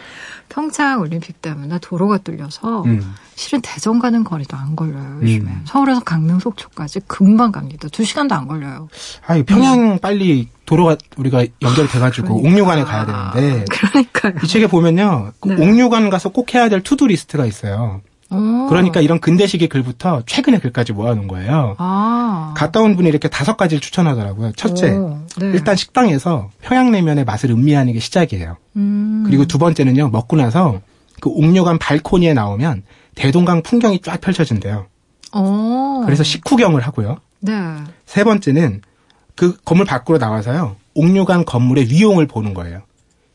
[0.47, 3.15] 평창 올림픽 때문에 도로가 뚫려서 음.
[3.35, 5.49] 실은 대전 가는 거리도 안 걸려요, 요즘에.
[5.49, 5.61] 음.
[5.65, 7.87] 서울에서 강릉 속초까지 금방 갑니다.
[7.91, 8.89] 두 시간도 안 걸려요.
[9.25, 12.49] 아니 평양 빨리 도로가 우리가 연결이 돼가지고 그러니까.
[12.49, 14.33] 옥류관에 가야 되는데 그러니까요.
[14.43, 15.55] 이 책에 보면요 그 네.
[15.67, 18.01] 옥류관 가서 꼭 해야 될 투두 리스트가 있어요.
[18.29, 18.67] 어.
[18.69, 21.75] 그러니까 이런 근대식의 글부터 최근의 글까지 모아놓은 거예요.
[21.77, 22.53] 아.
[22.57, 24.51] 갔다 온 분이 이렇게 다섯 가지를 추천하더라고요.
[24.53, 25.47] 첫째, 오, 네.
[25.53, 28.57] 일단 식당에서 평양냉면의 맛을 음미하는 게 시작이에요.
[28.75, 29.23] 음.
[29.25, 30.81] 그리고 두 번째는요, 먹고 나서
[31.21, 32.83] 그 옥류관 발코니에 나오면
[33.15, 34.87] 대동강 풍경이 쫙 펼쳐진대요.
[35.33, 36.01] 어.
[36.05, 37.17] 그래서 식후경을 하고요.
[37.39, 37.53] 네.
[38.05, 38.81] 세 번째는
[39.35, 42.81] 그 건물 밖으로 나와서요, 옥류관 건물의 위용을 보는 거예요.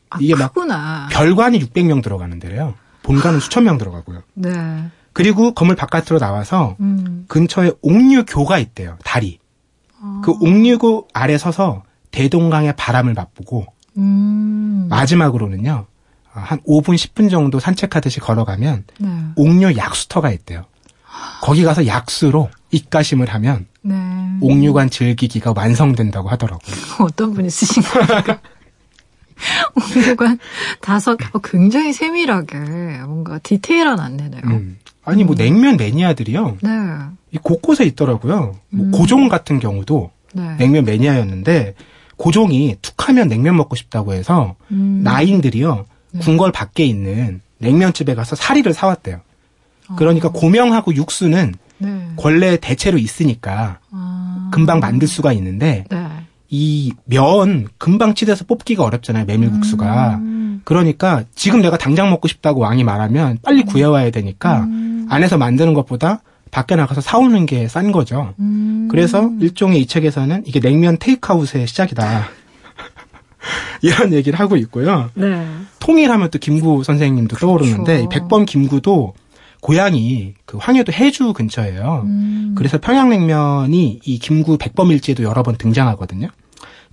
[0.09, 1.07] 아, 이게 막 크구나.
[1.11, 2.75] 별관이 600명 들어가는 데래요.
[3.03, 4.23] 본관은 수천 명 들어가고요.
[4.33, 4.49] 네.
[5.13, 7.25] 그리고 건물 바깥으로 나와서 음.
[7.27, 8.97] 근처에 옥류교가 있대요.
[9.03, 9.39] 다리.
[10.01, 10.21] 아.
[10.23, 13.65] 그 옥류교 아래 서서 대동강의 바람을 맛보고
[13.97, 14.87] 음.
[14.89, 15.85] 마지막으로는요.
[16.35, 19.09] 어, 한 5분 10분 정도 산책하듯이 걸어가면 네.
[19.35, 20.65] 옥류 약수터가 있대요.
[21.41, 23.95] 거기 가서 약수로 입가심을 하면 네.
[24.41, 26.75] 옥류관 즐기기가 완성된다고 하더라고요.
[27.05, 28.39] 어떤 분이 쓰신 겁니까?
[29.75, 30.39] 옥류관
[30.81, 32.57] 다섯, 어, 굉장히 세밀하게
[33.05, 34.41] 뭔가 디테일한 안내네요.
[34.45, 34.77] 음.
[35.05, 36.57] 아니 뭐 냉면 매니아들이요.
[36.61, 36.69] 네.
[37.31, 38.55] 이 곳곳에 있더라고요.
[38.69, 38.91] 뭐 음.
[38.91, 40.55] 고종 같은 경우도 네.
[40.57, 41.75] 냉면 매니아였는데
[42.17, 45.01] 고종이 툭 하면 냉면 먹고 싶다고 해서 음.
[45.03, 46.19] 나인들이요 네.
[46.19, 49.21] 궁궐 밖에 있는 냉면집에 가서 사리를 사왔대요.
[49.97, 50.31] 그러니까 어.
[50.31, 52.09] 고명하고 육수는 네.
[52.15, 54.49] 권래 대체로 있으니까 아.
[54.53, 56.02] 금방 만들 수가 있는데 네.
[56.55, 60.15] 이 면 금방 치대서 뽑기가 어렵잖아요 메밀국수가.
[60.17, 60.61] 음.
[60.65, 65.07] 그러니까 지금 내가 당장 먹고 싶다고 왕이 말하면 빨리 구해와야 되니까 음.
[65.09, 68.35] 안에서 만드는 것보다 밖에 나가서 사오는 게 싼 거죠.
[68.39, 68.87] 음.
[68.91, 72.25] 그래서 일종의 이 책에서는 이게 냉면 테이크아웃의 시작이다.
[73.81, 75.09] 이런 얘기를 하고 있고요.
[75.15, 75.45] 네.
[75.79, 78.03] 통일하면 또 김구 선생님도 떠오르는데 그렇죠.
[78.03, 79.13] 이 백범 김구도
[79.61, 82.03] 고향이 그 황해도 해주 근처예요.
[82.05, 82.53] 음.
[82.55, 86.27] 그래서 평양냉면이 이 김구 백범일지에도 여러 번 등장하거든요.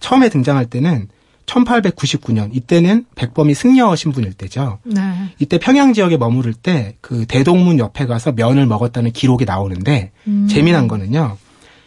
[0.00, 1.08] 처음에 등장할 때는
[1.46, 4.78] 1899년 이때는 백범이 승려 신분일 때죠.
[4.84, 5.02] 네.
[5.38, 10.46] 이때 평양 지역에 머무를 때 그 대동문 옆에 가서 면을 먹었다는 기록이 나오는데 음.
[10.48, 11.36] 재미난 거는요.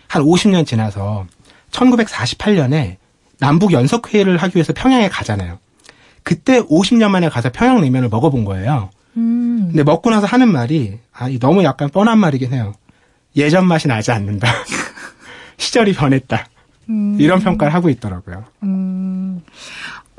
[0.07, 1.25] 한 50년 지나서
[1.71, 2.97] 1948년에
[3.39, 5.59] 남북 연석 회의를 하기 위해서 평양에 가잖아요.
[6.23, 8.89] 그때 50년 만에 가서 평양 냉면을 먹어본 거예요.
[9.17, 9.67] 음.
[9.67, 12.73] 근데 먹고 나서 하는 말이 아, 이 너무 약간 뻔한 말이긴 해요.
[13.35, 14.47] 예전 맛이 나지 않는다.
[15.57, 16.47] 시절이 변했다.
[16.89, 17.17] 음.
[17.19, 18.43] 이런 평가를 하고 있더라고요.
[18.63, 19.41] 음.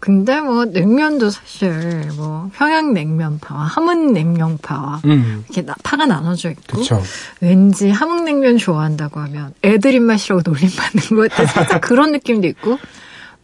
[0.01, 6.63] 근데 뭐 냉면도 사실 뭐 평양 냉면파와 함흥 냉면파와 음, 이렇게 나- 파가 나눠져 있고
[6.85, 7.03] 그렇죠.
[7.41, 12.79] 왠지 함흥 냉면 좋아한다고 하면 애들 입맛이라고 놀림 받는 것 같아 살짝 그런 느낌도 있고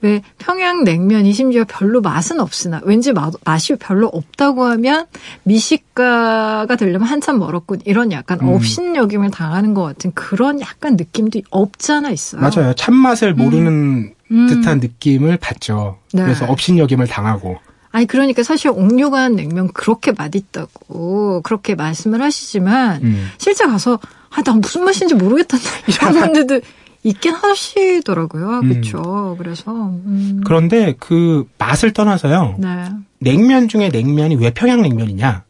[0.02, 5.06] 왜 평양냉면이 심지어 별로 맛은 없으나 왠지 마- 맛이 별로 없다고 하면
[5.44, 8.48] 미식가가 되려면 한참 멀었군 이런 약간 음.
[8.48, 12.40] 업신여김을 당하는 것 같은 그런 약간 느낌도 없지 않아 있어요.
[12.40, 12.74] 맞아요.
[12.74, 14.46] 참맛을 모르는 음.
[14.48, 15.98] 듯한 느낌을 받죠.
[16.12, 16.22] 네.
[16.22, 17.58] 그래서 업신여김을 당하고.
[17.92, 23.28] 아니 그러니까 사실 옥류관 냉면 그렇게 맛있다고 그렇게 말씀을 하시지만 음.
[23.38, 23.98] 실제 가서
[24.32, 26.60] 아 나 무슨 맛인지 모르겠단다 이런 분들도
[27.02, 28.60] 있긴 하시더라고요.
[28.60, 29.36] 그렇죠.
[29.38, 30.40] 그래서 음.
[30.44, 32.56] 그런데 그 맛을 떠나서요.
[32.58, 32.88] 네.
[33.18, 35.44] 냉면 중에 냉면이 왜 평양 냉면이냐?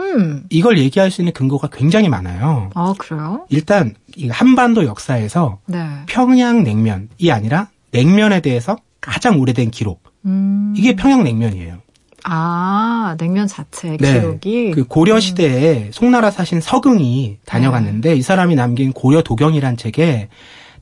[0.00, 0.44] 음.
[0.50, 2.70] 이걸 얘기할 수 있는 근거가 굉장히 많아요.
[2.74, 3.46] 아 그래요?
[3.48, 5.86] 일단 이 한반도 역사에서 네.
[6.06, 10.02] 평양 냉면이 아니라 냉면에 대해서 가장 오래된 기록.
[10.24, 10.74] 음.
[10.76, 11.78] 이게 평양 냉면이에요.
[12.24, 14.14] 아 냉면 자체 네.
[14.14, 20.28] 기록이 그 고려 시대에 송나라 사신 서긍이 다녀갔는데 이 사람이 남긴 고려 도경이란 책에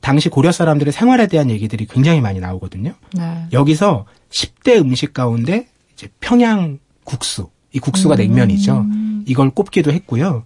[0.03, 2.93] 당시 고려 사람들의 생활에 대한 얘기들이 굉장히 많이 나오거든요.
[3.13, 3.45] 네.
[3.53, 8.85] 여기서 10대 음식 가운데 이제 평양 국수, 이 국수가 냉면이죠.
[9.25, 10.43] 이걸 꼽기도 했고요.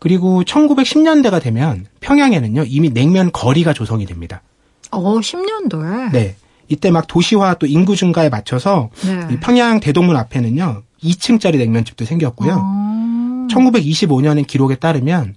[0.00, 4.42] 그리고 1910년대가 되면 평양에는요 이미 냉면 거리가 조성이 됩니다.
[4.90, 6.34] 어 10년도에 네.
[6.66, 9.34] 이때 막 도시화 또 인구 증가에 맞춰서 네.
[9.34, 12.52] 이 평양 대동문 앞에는요 2층짜리 냉면집도 생겼고요.
[12.52, 13.46] 어.
[13.48, 15.36] 1925년의 기록에 따르면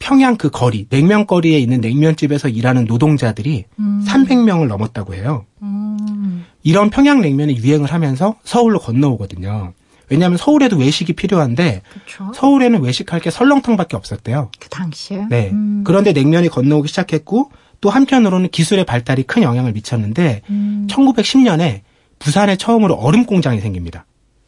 [0.00, 4.04] 평양 그 거리, 냉면 거리에 있는 냉면집에서 일하는 노동자들이 음.
[4.08, 5.44] 300명을 넘었다고 해요.
[5.62, 6.44] 음.
[6.62, 9.72] 이런 평양 냉면이 유행을 하면서 서울로 건너오거든요.
[10.08, 12.32] 왜냐하면 서울에도 외식이 필요한데 그렇죠.
[12.34, 14.50] 서울에는 외식할 게 설렁탕밖에 없었대요.
[14.58, 15.50] 그 당시에 네.
[15.52, 15.84] 음.
[15.86, 20.88] 그런데 냉면이 건너오기 시작했고 또 한편으로는 기술의 발달이 큰 영향을 미쳤는데 음.
[20.90, 21.82] 1910년에
[22.18, 24.06] 부산에 처음으로 얼음 공장이 생깁니다.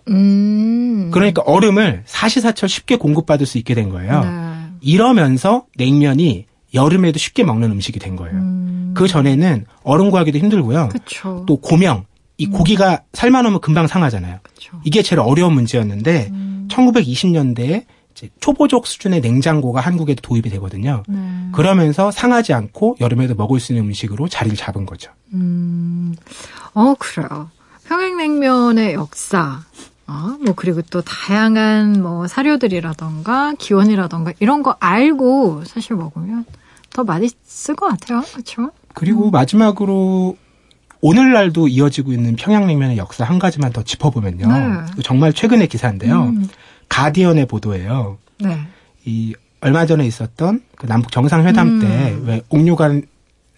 [0.09, 1.11] 음.
[1.13, 4.21] 그러니까 얼음을 사시사철 쉽게 공급받을 수 있게 된 거예요.
[4.21, 4.52] 네.
[4.83, 8.37] 이러면서 냉면이 여름에도 쉽게 먹는 음식이 된 거예요.
[8.37, 8.93] 음.
[8.95, 10.89] 그 전에는 얼음 구하기도 힘들고요.
[10.89, 11.45] 그렇죠.
[11.47, 12.05] 또 고명,
[12.39, 14.39] 이 고기가 삶아놓으면 금방 상하잖아요.
[14.43, 14.81] 그렇죠.
[14.85, 16.69] 이게 제일 어려운 문제였는데 음.
[16.71, 17.85] 1920년대에
[18.41, 21.03] 초보적 수준의 냉장고가 한국에도 도입이 되거든요.
[21.09, 21.19] 네.
[21.53, 25.11] 그러면서 상하지 않고 여름에도 먹을 수 있는 음식으로 자리를 잡은 거죠.
[25.33, 26.15] 음.
[26.75, 27.51] 어, 그래요.
[27.89, 29.61] 평양냉면의 역사.
[30.13, 36.45] 어, 뭐, 그리고 또 다양한 뭐 사료들이라던가 기원이라던가 이런 거 알고 사실 먹으면
[36.91, 38.23] 더 맛있을 것 같아요.
[38.33, 38.71] 그렇죠?
[38.93, 40.37] 그리고 마지막으로
[41.01, 44.47] 오늘날도 이어지고 있는 평양냉면의 역사 한 가지만 더 짚어보면요.
[44.47, 45.03] 네.
[45.03, 46.25] 정말 최근의 기사인데요.
[46.25, 46.49] 음.
[46.89, 48.19] 가디언의 보도예요.
[48.39, 48.61] 네.
[49.05, 51.81] 이 얼마 전에 있었던 그 남북 정상회담 음.
[51.81, 53.03] 때왜 옥류관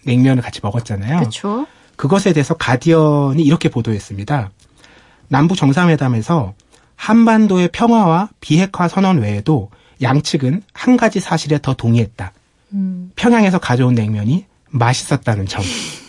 [0.05, 1.19] 냉면을 같이 먹었잖아요.
[1.19, 1.67] 그렇죠.
[1.97, 4.51] 그것에 대해서 가디언이 이렇게 보도했습니다.
[5.27, 6.53] 남북 정상회담에서
[6.95, 9.69] 한반도의 평화와 비핵화 선언 외에도
[10.01, 12.31] 양측은 한 가지 사실에 더 동의했다.
[12.73, 13.11] 음.
[13.15, 15.63] 평양에서 가져온 냉면이 맛있었다는 점.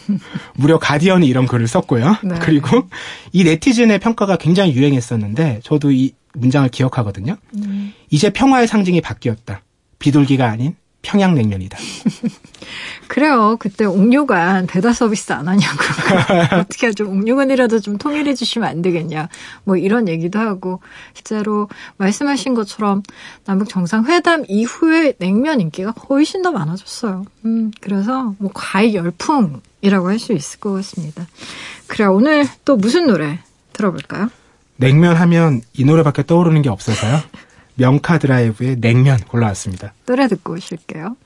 [0.54, 2.16] 무려 가디언이 이런 글을 썼고요.
[2.24, 2.38] 네.
[2.40, 2.88] 그리고
[3.32, 7.36] 이 네티즌의 평가가 굉장히 유행했었는데 저도 이 문장을 기억하거든요.
[7.56, 7.92] 음.
[8.10, 9.62] 이제 평화의 상징이 바뀌었다.
[9.98, 11.78] 비둘기가 아닌 평양냉면이다.
[13.08, 13.56] 그래요.
[13.60, 15.76] 그때 옥류관 배달 서비스 안 하냐고.
[16.60, 19.28] 어떻게 좀 옥류관이라도 좀 통일해 주시면 안 되겠냐.
[19.64, 20.80] 뭐 이런 얘기도 하고
[21.14, 23.02] 실제로 말씀하신 것처럼
[23.44, 27.24] 남북 정상회담 이후에 냉면 인기가 훨씬 더 많아졌어요.
[27.44, 31.26] 음, 그래서 뭐 과일 열풍이라고 할 수 있을 것 같습니다.
[31.86, 33.38] 그래 오늘 또 무슨 노래
[33.72, 34.28] 들어볼까요?
[34.76, 37.20] 냉면 하면 이 노래밖에 떠오르는 게 없어서요.
[37.76, 39.94] 명카 드라이브의 냉면 골라왔습니다.
[40.06, 41.16] 노래 듣고 오실게요.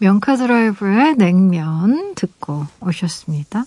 [0.00, 3.64] 벙커 드라이브의 냉면 듣고 오셨습니다.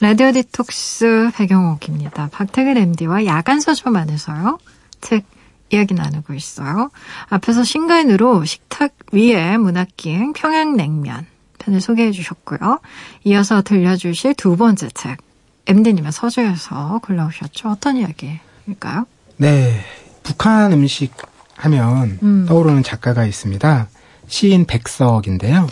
[0.00, 2.30] 라디오 디톡스 배경옥입니다.
[2.32, 4.58] 박태근 MD와 야간 서점 안에서요.
[5.00, 5.24] 책
[5.70, 6.90] 이야기 나누고 있어요.
[7.28, 11.26] 앞에서 신간으로 식탁 위에 문학기행 평양냉면
[11.58, 12.80] 편을 소개해 주셨고요.
[13.24, 15.18] 이어서 들려주실 두 번째 책
[15.66, 17.68] MD님의 서재에서 골라오셨죠.
[17.68, 19.06] 어떤 이야기일까요?
[19.36, 19.84] 네.
[20.22, 21.12] 북한 음식
[21.56, 22.46] 하면 음.
[22.48, 23.88] 떠오르는 작가가 있습니다.
[24.28, 25.68] 시인 백석인데요.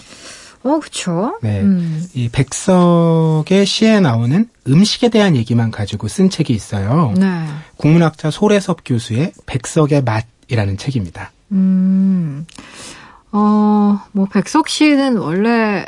[0.64, 1.38] 어, 그쵸.
[1.42, 1.60] 네.
[1.60, 2.02] 음.
[2.14, 7.12] 이 백석의 시에 나오는 음식에 대한 얘기만 가지고 쓴 책이 있어요.
[7.18, 7.46] 네.
[7.76, 11.32] 국문학자 소래섭 교수의 백석의 맛이라는 책입니다.
[11.52, 12.46] 음,
[13.30, 15.84] 어, 뭐, 백석 씨는 원래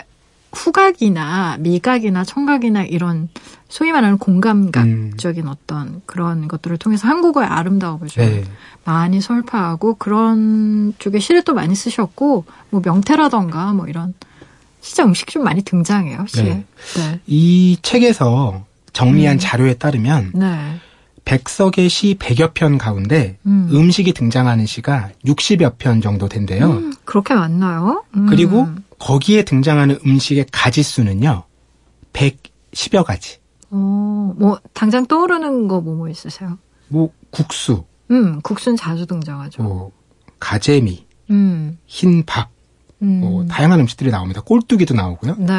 [0.57, 3.29] 후각이나 미각이나 청각이나 이런
[3.69, 8.45] 소위 말하는 공감각적인 어떤 그런 것들을 통해서 한국어의 아름다움을 좀 네.
[8.85, 14.15] 많이 설파하고 그런 쪽에 시를 또 많이 쓰셨고 뭐 명태라던가 뭐 이런
[14.81, 16.45] 진짜 음식 좀 많이 등장해요 시에.
[16.45, 16.65] 네.
[16.97, 17.21] 네.
[17.27, 19.39] 이 책에서 정리한 음.
[19.39, 20.81] 자료에 따르면 네.
[21.25, 23.69] 백석의 시 100여 편 가운데 음.
[23.71, 23.91] 음.
[23.91, 26.71] 식이 등장하는 시가 60여 편 정도 된대요.
[26.71, 28.05] 음, 그렇게 많나요?
[28.17, 28.27] 음.
[28.27, 31.45] 그리고 거기에 등장하는 음식의 가지수는요.
[32.13, 33.39] 110여 가지.
[33.71, 36.59] 어, 뭐 당장 떠오르는 거뭐뭐 있으세요?
[36.89, 39.63] 뭐 국수, 음, 국수는 자주 등장하죠.
[39.63, 39.93] 뭐
[40.39, 41.79] 가재미, 음.
[41.87, 42.51] 흰밥,
[43.03, 43.21] 음.
[43.21, 44.41] 뭐 다양한 음식들이 나옵니다.
[44.41, 45.37] 꼴뚜기도 나오고요.
[45.37, 45.55] 네.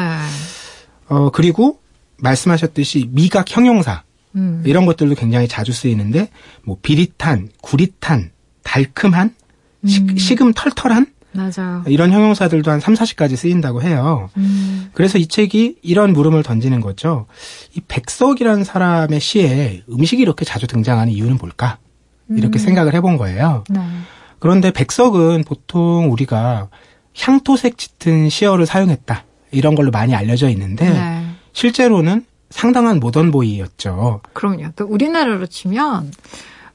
[1.08, 1.80] 어 그리고
[2.16, 4.02] 말씀하셨듯이 미각 형용사
[4.34, 4.62] 음.
[4.66, 6.30] 이런 것들도 굉장히 자주 쓰이는데
[6.64, 8.30] 뭐 비릿한, 구릿한,
[8.62, 9.34] 달큼한,
[9.86, 10.16] 시, 음.
[10.16, 11.84] 식음 털털한 맞아요.
[11.86, 14.28] 이런 형용사들도 한 3, 40가지 쓰인다고 해요.
[14.36, 14.90] 음.
[14.92, 17.26] 그래서 이 책이 이런 물음을 던지는 거죠.
[17.74, 21.78] 이 백석이라는 사람의 시에 음식이 이렇게 자주 등장하는 이유는 뭘까?
[22.30, 22.60] 이렇게 음.
[22.60, 23.64] 생각을 해본 거예요.
[23.70, 23.80] 네.
[24.38, 26.68] 그런데 백석은 보통 우리가
[27.18, 29.24] 향토색 짙은 시어를 사용했다.
[29.50, 31.26] 이런 걸로 많이 알려져 있는데 네.
[31.52, 34.20] 실제로는 상당한 모던보이였죠.
[34.32, 34.68] 그럼요.
[34.74, 36.12] 그 우리나라로 치면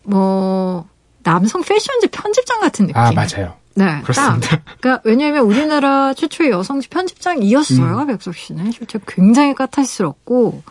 [0.03, 0.87] 뭐
[1.23, 2.99] 남성 패션지 편집장 같은 느낌.
[2.99, 3.55] 아, 맞아요.
[3.75, 4.47] 네, 그렇습니다.
[4.49, 4.61] 딱.
[4.79, 7.97] 그러니까 왜냐하면 우리나라 최초의 여성지 편집장이었어요.
[8.01, 8.07] 음.
[8.07, 10.61] 백석 씨는 실제 굉장히 까탈스럽고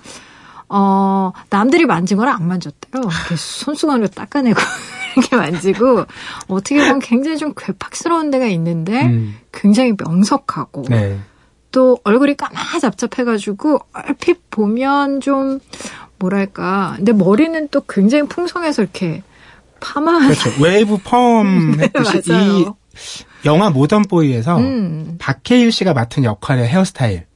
[0.68, 3.02] 어 남들이 만진 걸 안 만졌대요.
[3.02, 4.58] 이렇게 손수건으로 닦아내고
[5.16, 6.06] 이렇게 만지고
[6.48, 11.18] 어떻게 보면 굉장히 좀 괴팍스러운 데가 있는데 음, 굉장히 명석하고 네.
[11.72, 15.58] 또 얼굴이 까마잡잡해가지고 얼핏 보면 좀
[16.18, 19.22] 뭐랄까 근데 머리는 또 굉장히 풍성해서 이렇게
[19.80, 20.50] 파마한 그렇죠.
[20.62, 22.76] 웨이브 펌 했듯이 이 맞아요.
[23.44, 25.16] 영화 모던 보이에서 음.
[25.18, 27.26] 박해일 씨가 맡은 역할의 헤어스타일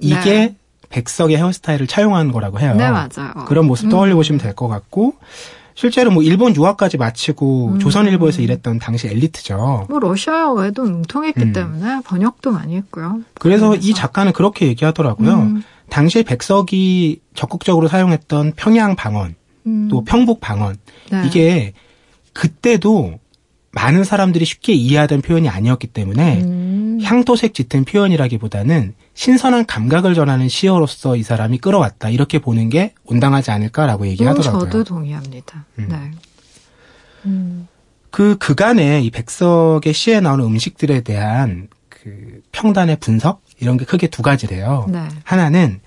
[0.00, 0.56] 이게 네.
[0.88, 2.74] 백석의 헤어스타일을 차용한 거라고 해요.
[2.76, 3.32] 네 맞아요.
[3.46, 3.90] 그런 모습 음.
[3.90, 5.14] 떠올려 보시면 될 것 같고
[5.74, 7.78] 실제로 뭐 일본 유학까지 마치고 음.
[7.78, 9.86] 조선일보에서 일했던 당시 엘리트죠.
[9.88, 11.52] 뭐 러시아어에도 능통했기 음.
[11.54, 13.20] 때문에 번역도 많이 했고요.
[13.40, 13.88] 그래서 그러면서.
[13.88, 15.32] 이 작가는 그렇게 얘기하더라고요.
[15.34, 15.62] 음.
[15.88, 19.34] 당시에 백석이 적극적으로 사용했던 평양 방언,
[19.66, 19.88] 음.
[19.90, 20.76] 또 평북 방언
[21.10, 21.22] 네.
[21.26, 21.72] 이게
[22.34, 23.18] 그때도
[23.72, 27.00] 많은 사람들이 쉽게 이해하던 표현이 아니었기 때문에 음.
[27.02, 34.04] 향토색 짙은 표현이라기보다는 신선한 감각을 전하는 시어로서 이 사람이 끌어왔다 이렇게 보는 게 온당하지 않을까라고
[34.04, 34.60] 음, 얘기하더라고요.
[34.70, 35.64] 저도 동의합니다.
[35.78, 35.86] 음.
[35.88, 36.10] 네.
[37.24, 37.68] 음.
[38.10, 44.20] 그 그간에 이 백석의 시에 나오는 음식들에 대한 그 평단의 분석 이런 게 크게 두
[44.22, 44.86] 가지래요.
[44.90, 45.08] 네.
[45.24, 45.80] 하나는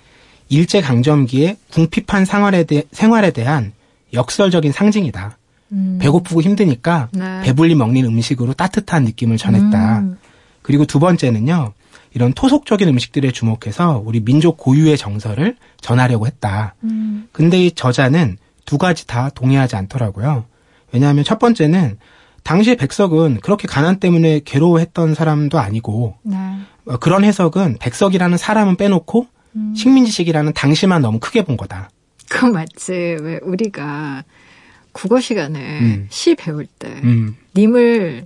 [0.49, 3.73] 일제 강점기의 궁핍한 생활에, 대, 생활에 대한
[4.13, 5.37] 역설적인 상징이다.
[5.71, 5.97] 음.
[6.01, 7.41] 배고프고 힘드니까 네.
[7.43, 9.99] 배불리 먹는 음식으로 따뜻한 느낌을 전했다.
[9.99, 10.17] 음.
[10.61, 11.73] 그리고 두 번째는요.
[12.13, 16.75] 이런 토속적인 음식들에 주목해서 우리 민족 고유의 정서를 전하려고 했다.
[16.83, 17.27] 음.
[17.31, 20.45] 근데 이 저자는 두 가지 다 동의하지 않더라고요.
[20.91, 21.97] 왜냐하면 첫 번째는
[22.43, 26.37] 당시의 백석은 그렇게 가난 때문에 괴로워했던 사람도 아니고 네.
[26.85, 29.73] 어, 그런 해석은 백석이라는 사람은 빼놓고 음.
[29.75, 31.89] 식민지식이라는 당시만 너무 크게 본 거다.
[32.29, 32.91] 그거 맞지.
[33.21, 34.23] 왜 우리가
[34.95, 36.07] 국어 시간에 음.
[36.09, 38.25] 시 배울 때 음, 님을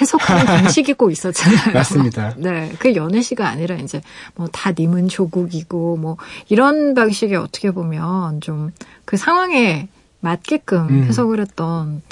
[0.00, 1.72] 해석하는 방식이 꼭 있었잖아요.
[1.72, 2.34] 맞습니다.
[2.38, 2.72] 네.
[2.80, 4.00] 그 연애시가 아니라 이제
[4.34, 6.16] 뭐 다 님은 조국이고 뭐
[6.48, 8.72] 이런 방식의 어떻게 보면 좀
[9.04, 9.88] 그 상황에
[10.20, 11.04] 맞게끔 음.
[11.04, 12.02] 해석을 했던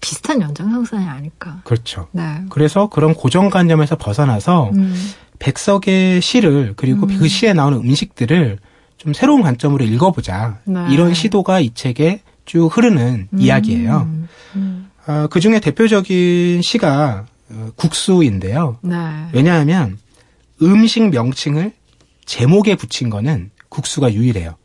[0.00, 1.60] 비슷한 연장선상이 아닐까.
[1.62, 2.08] 그렇죠.
[2.10, 2.42] 네.
[2.48, 4.92] 그래서 그런 고정관념에서 벗어나서 음.
[5.38, 7.16] 백석의 시를 그리고 음.
[7.16, 8.58] 그 시에 나오는 음식들을
[8.96, 10.58] 좀 새로운 관점으로 읽어보자.
[10.64, 10.86] 네.
[10.90, 12.22] 이런 시도가 이 책에
[12.52, 14.08] 쭉 흐르는 이야기예요.
[14.10, 14.28] 음.
[14.56, 14.90] 음.
[15.06, 18.76] 어, 그 중에 대표적인 시가 어, 국수인데요.
[18.82, 18.94] 네.
[19.32, 19.96] 왜냐하면
[20.60, 21.72] 음식 명칭을
[22.26, 24.56] 제목에 붙인 거는 국수가 유일해요.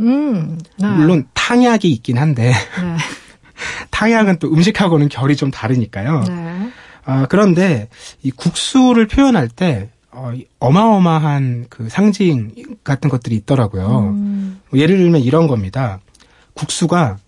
[0.00, 0.58] 음.
[0.76, 0.88] 네.
[0.88, 2.96] 물론 탕약이 있긴 한데 네.
[3.92, 6.24] 탕약은 또 음식하고는 결이 좀 다르니까요.
[6.26, 6.72] 네.
[7.04, 7.88] 아, 그런데
[8.24, 12.50] 이 국수를 표현할 때 어, 이 어마어마한 그 상징
[12.82, 14.00] 같은 것들이 있더라고요.
[14.00, 14.60] 음.
[14.74, 16.00] 예를 들면 이런 겁니다.
[16.54, 17.18] 국수가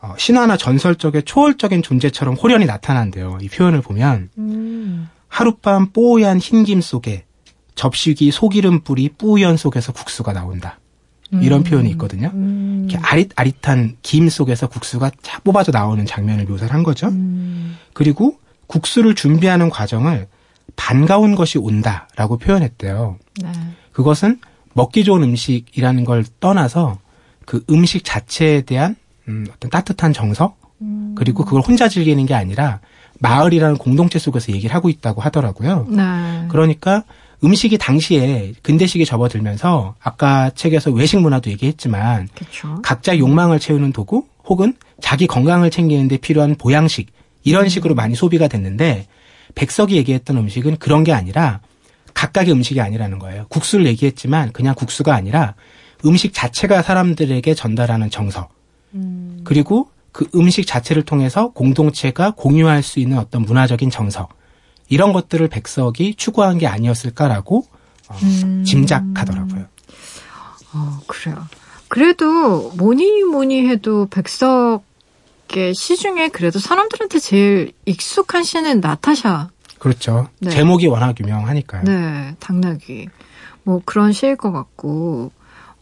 [0.00, 3.38] 어, 신화나 전설 쪽의 초월적인 존재처럼 호련히 나타난대요.
[3.40, 5.08] 이 표현을 보면 음.
[5.28, 7.24] 하룻밤 뽀얀 흰김 속에
[7.74, 10.78] 접시기 소기름 뿌리 뿌연 속에서 국수가 나온다.
[11.40, 12.30] 이런 표현이 있거든요.
[12.34, 12.86] 음.
[12.88, 17.08] 이렇게 아릿아릿한 김 속에서 국수가 쫙 뽑아져 나오는 장면을 묘사를 한 거죠.
[17.08, 17.76] 음.
[17.92, 20.28] 그리고 국수를 준비하는 과정을
[20.76, 23.18] 반가운 것이 온다라고 표현했대요.
[23.42, 23.52] 네.
[23.92, 24.40] 그것은
[24.74, 26.98] 먹기 좋은 음식이라는 걸 떠나서
[27.46, 28.96] 그 음식 자체에 대한
[29.28, 31.14] 음, 어떤 따뜻한 정서 음.
[31.16, 32.80] 그리고 그걸 혼자 즐기는 게 아니라
[33.20, 35.86] 마을이라는 공동체 속에서 얘기를 하고 있다고 하더라고요.
[35.88, 36.46] 네.
[36.48, 37.04] 그러니까
[37.42, 42.80] 음식이 당시에 근대식이 접어들면서 아까 책에서 외식 문화도 얘기했지만 그렇죠.
[42.82, 47.08] 각자 욕망을 채우는 도구 혹은 자기 건강을 챙기는 데 필요한 보양식
[47.42, 49.06] 이런 식으로 많이 소비가 됐는데
[49.54, 51.60] 백석이 얘기했던 음식은 그런 게 아니라
[52.14, 53.46] 각각의 음식이 아니라는 거예요.
[53.48, 55.54] 국수를 얘기했지만 그냥 국수가 아니라
[56.04, 58.48] 음식 자체가 사람들에게 전달하는 정서
[58.94, 59.40] 음.
[59.44, 64.28] 그리고 그 음식 자체를 통해서 공동체가 공유할 수 있는 어떤 문화적인 정서
[64.88, 67.66] 이런 것들을 백석이 추구한 게 아니었을까라고
[68.08, 68.64] 어, 음.
[68.64, 69.64] 짐작하더라고요.
[70.74, 71.44] 어, 그래요.
[71.88, 79.50] 그래도 뭐니 뭐니 해도 백석의 시 중에 그래도 사람들한테 제일 익숙한 시는 나타샤.
[79.78, 80.28] 그렇죠.
[80.40, 80.50] 네.
[80.50, 81.84] 제목이 워낙 유명하니까요.
[81.84, 83.08] 네, 당나귀.
[83.64, 85.30] 뭐 그런 시일 것 같고,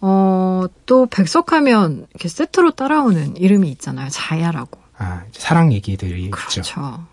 [0.03, 4.09] 어, 또 백석하면 이렇게 세트로 따라오는 이름이 있잖아요.
[4.11, 4.81] 자야라고.
[4.99, 6.31] 아, 사랑 얘기들이 있죠.
[6.33, 7.07] 그렇죠.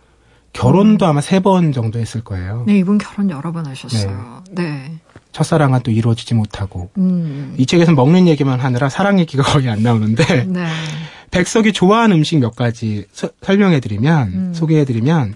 [0.54, 2.64] 결혼도 아마 세 번 정도 했을 거예요.
[2.68, 4.44] 네, 이분 결혼 여러 번 하셨어요.
[4.52, 4.92] 네.
[5.32, 6.90] 첫사랑은 또 이루어지지 못하고.
[6.98, 7.54] 음.
[7.58, 10.68] 이 책에서 먹는 얘기만 하느라 사랑 얘기가 거의 안 나오는데 네.
[11.32, 14.54] 백석이 좋아하는 음식 몇 가지 서- 설명해드리면 음.
[14.56, 15.36] 소개해드리면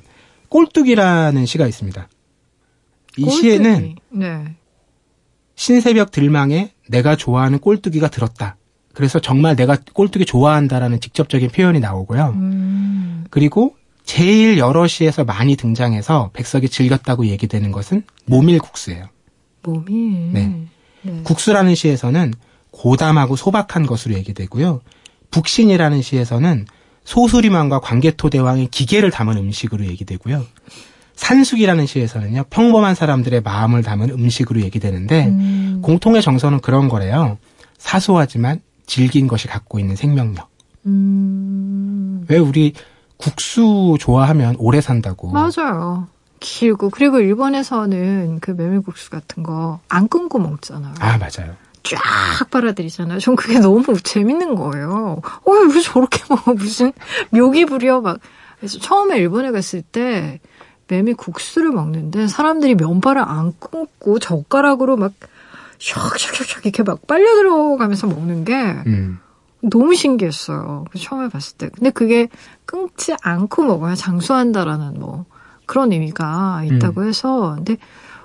[0.50, 2.08] 꼴뚜기라는 시가 있습니다.
[3.18, 3.96] 이 시에는 꼴뚜기.
[4.10, 4.56] 네.
[5.56, 8.58] 신새벽 들망에 내가 좋아하는 꼴뚜기가 들었다.
[8.94, 12.34] 그래서 정말 내가 꼴뚜기 좋아한다라는 직접적인 표현이 나오고요.
[12.36, 13.26] 음.
[13.30, 13.76] 그리고
[14.06, 19.08] 제일 여러 시에서 많이 등장해서 백석이 즐겼다고 얘기되는 것은 모밀국수예요.
[19.64, 20.30] 몸이.
[20.34, 20.68] 네.
[21.02, 21.22] 네.
[21.24, 22.34] 국수라는 시에서는
[22.72, 24.82] 고담하고 소박한 것으로 얘기되고요.
[25.32, 26.66] 북신이라는 시에서는
[27.06, 30.46] 소수리만과 광개토 대왕의 기계를 담은 음식으로 얘기되고요.
[31.16, 35.80] 산숙이라는 시에서는요, 평범한 사람들의 마음을 담은 음식으로 얘기되는데, 음.
[35.84, 37.38] 공통의 정서는 그런 거래요.
[37.78, 40.50] 사소하지만 질긴 것이 갖고 있는 생명력.
[40.86, 42.26] 음.
[42.28, 42.74] 왜 우리
[43.18, 45.32] 국수 좋아하면 오래 산다고.
[45.32, 46.08] 맞아요.
[46.40, 50.94] 길고 그리고 일본에서는 그 메밀국수 같은 거 안 끊고 먹잖아요.
[51.00, 51.56] 아, 맞아요.
[51.84, 53.20] 쫙 빨아들이잖아요.
[53.20, 55.22] 전 그게 너무 재밌는 거예요.
[55.46, 56.54] 어, 왜 저렇게 먹어?
[56.54, 56.92] 무슨
[57.30, 58.20] 묘기 부려 막.
[58.58, 60.40] 그래서 처음에 일본에 갔을 때
[60.98, 65.14] 메밀국수를 먹는데 사람들이 면발을 안 끊고 젓가락으로 막
[65.80, 68.54] 샥샥샥샥 이렇게 막 빨려 들어가면서 먹는 게
[68.88, 69.20] 음.
[69.62, 70.86] 너무 신기했어요.
[70.92, 71.70] 그 처음에 봤을 때.
[71.70, 72.28] 근데 그게
[72.66, 75.26] 끊지 않고 먹어야 장수한다라는 뭐
[75.66, 77.56] 그런 의미가 있다고 해서.
[77.56, 77.78] 근데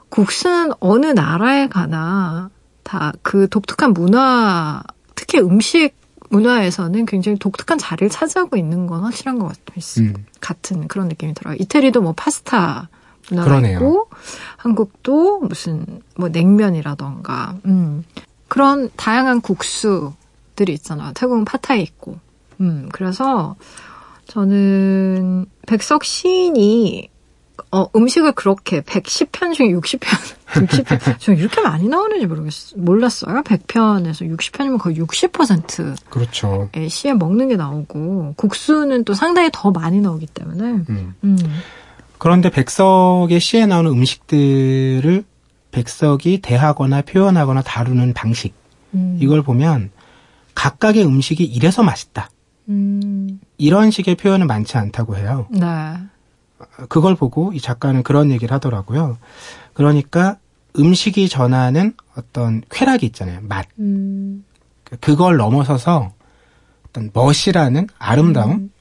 [0.09, 2.51] 국수는 어느 나라에 가나
[2.83, 4.83] 다 그 독특한 문화,
[5.15, 5.98] 특히 음식
[6.31, 9.57] 문화에서는 굉장히 독특한 자리를 차지하고 있는 건 확실한 것 같,
[9.99, 10.15] 음.
[10.41, 11.57] 같은 그런 느낌이 들어요.
[11.59, 12.89] 이태리도 뭐 파스타
[13.31, 13.79] 문화가 그러네요.
[13.79, 14.09] 있고
[14.57, 15.85] 한국도 무슨
[16.17, 18.05] 뭐 냉면이라던가 음.
[18.49, 21.13] 그런 다양한 국수들이 있잖아요.
[21.15, 22.19] 태국은 파타이 있고.
[22.61, 23.57] 음, 그래서
[24.27, 27.11] 저는 백석 시인이
[27.71, 30.01] 어, 음식을 그렇게 110편 중에 60편,
[30.47, 33.43] 60편, 저 이렇게 많이 나오는지 모르겠, 몰랐어요.
[33.43, 36.71] 100편에서 60편이면 거의 60%의 그렇죠.
[36.89, 41.15] 시에 먹는 게 나오고, 국수는 또 상당히 더 많이 나오기 때문에, 음.
[41.25, 41.39] 음,
[42.19, 45.25] 그런데 백석의 시에 나오는 음식들을
[45.71, 48.55] 백석이 대하거나 표현하거나 다루는 방식,
[48.95, 49.91] 음, 이걸 보면
[50.55, 52.31] 각각의 음식이 이래서 맛있다.
[52.69, 55.47] 음, 이런 식의 표현은 많지 않다고 해요.
[55.51, 55.67] 네,
[56.89, 59.19] 그걸 보고 이 작가는 그런 얘기를 하더라고요.
[59.75, 60.39] 그러니까
[60.79, 63.41] 음식이 전하는 어떤 쾌락이 있잖아요.
[63.43, 63.67] 맛.
[63.79, 64.45] 음,
[65.01, 66.13] 그걸 넘어서서
[66.89, 68.73] 어떤 멋이라는 아름다움 음.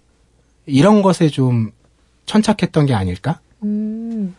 [0.66, 1.72] 이런 것에 좀
[2.26, 3.40] 천착했던 게 아닐까?
[3.64, 4.36] 음,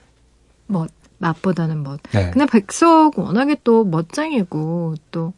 [0.66, 2.00] 멋, 맛보다는 멋.
[2.12, 2.30] 네.
[2.30, 5.32] 근데 백석 워낙에 또 멋쟁이고 또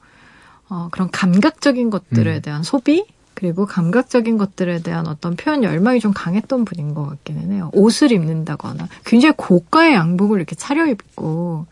[0.69, 2.43] 어, 그런 감각적인 것들에 음.
[2.43, 3.05] 대한 소비
[3.41, 7.71] 그리고 감각적인 것들에 대한 어떤 표현 열망이 좀 강했던 분인 것 같기는 해요.
[7.73, 11.65] 옷을 입는다거나 굉장히 고가의 양복을 이렇게 차려입고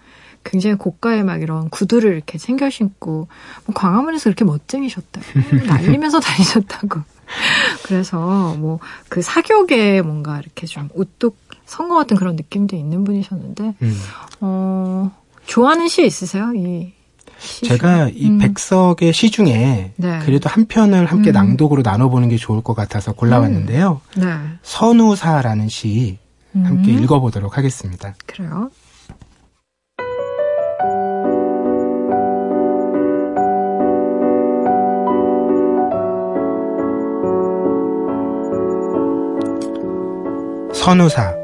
[0.45, 3.29] 굉장히 고가의 막 이런 구두를 이렇게 챙겨 신고
[3.67, 5.27] 뭐 광화문에서 그렇게 멋쟁이셨다고
[5.69, 7.01] 날리면서 다니셨다고.
[7.85, 8.79] 그래서 뭐
[9.11, 14.01] 그 사격에 뭔가 이렇게 좀 우뚝 선것 같은 그런 느낌도 있는 분이셨는데 음.
[14.41, 15.15] 어,
[15.45, 16.53] 좋아하는 시 있으세요?
[16.55, 16.93] 이
[17.39, 18.11] 시 제가?
[18.13, 18.39] 이 음.
[18.39, 20.19] 백석의 시 중에 네.
[20.25, 21.35] 그래도 한 편을 함께 음.
[21.35, 24.01] 낭독으로 나눠보는 게 좋을 것 같아서 골라왔는데요.
[24.17, 24.25] 네.
[24.63, 26.19] 선우사라는 시
[26.53, 27.03] 함께 음.
[27.03, 28.15] 읽어보도록 하겠습니다.
[28.27, 28.71] 그래요.
[40.75, 41.35] 선우사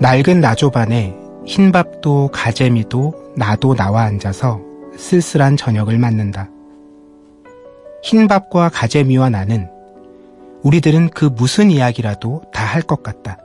[0.00, 4.60] 낡은 나조반에 흰밥도 가재미도 나도 나와 앉아서
[4.96, 6.50] 쓸쓸한 저녁을 맞는다.
[8.02, 9.68] 흰밥과 가재미와 나는
[10.62, 13.38] 우리들은 그 무슨 이야기라도 다 할 것 같다.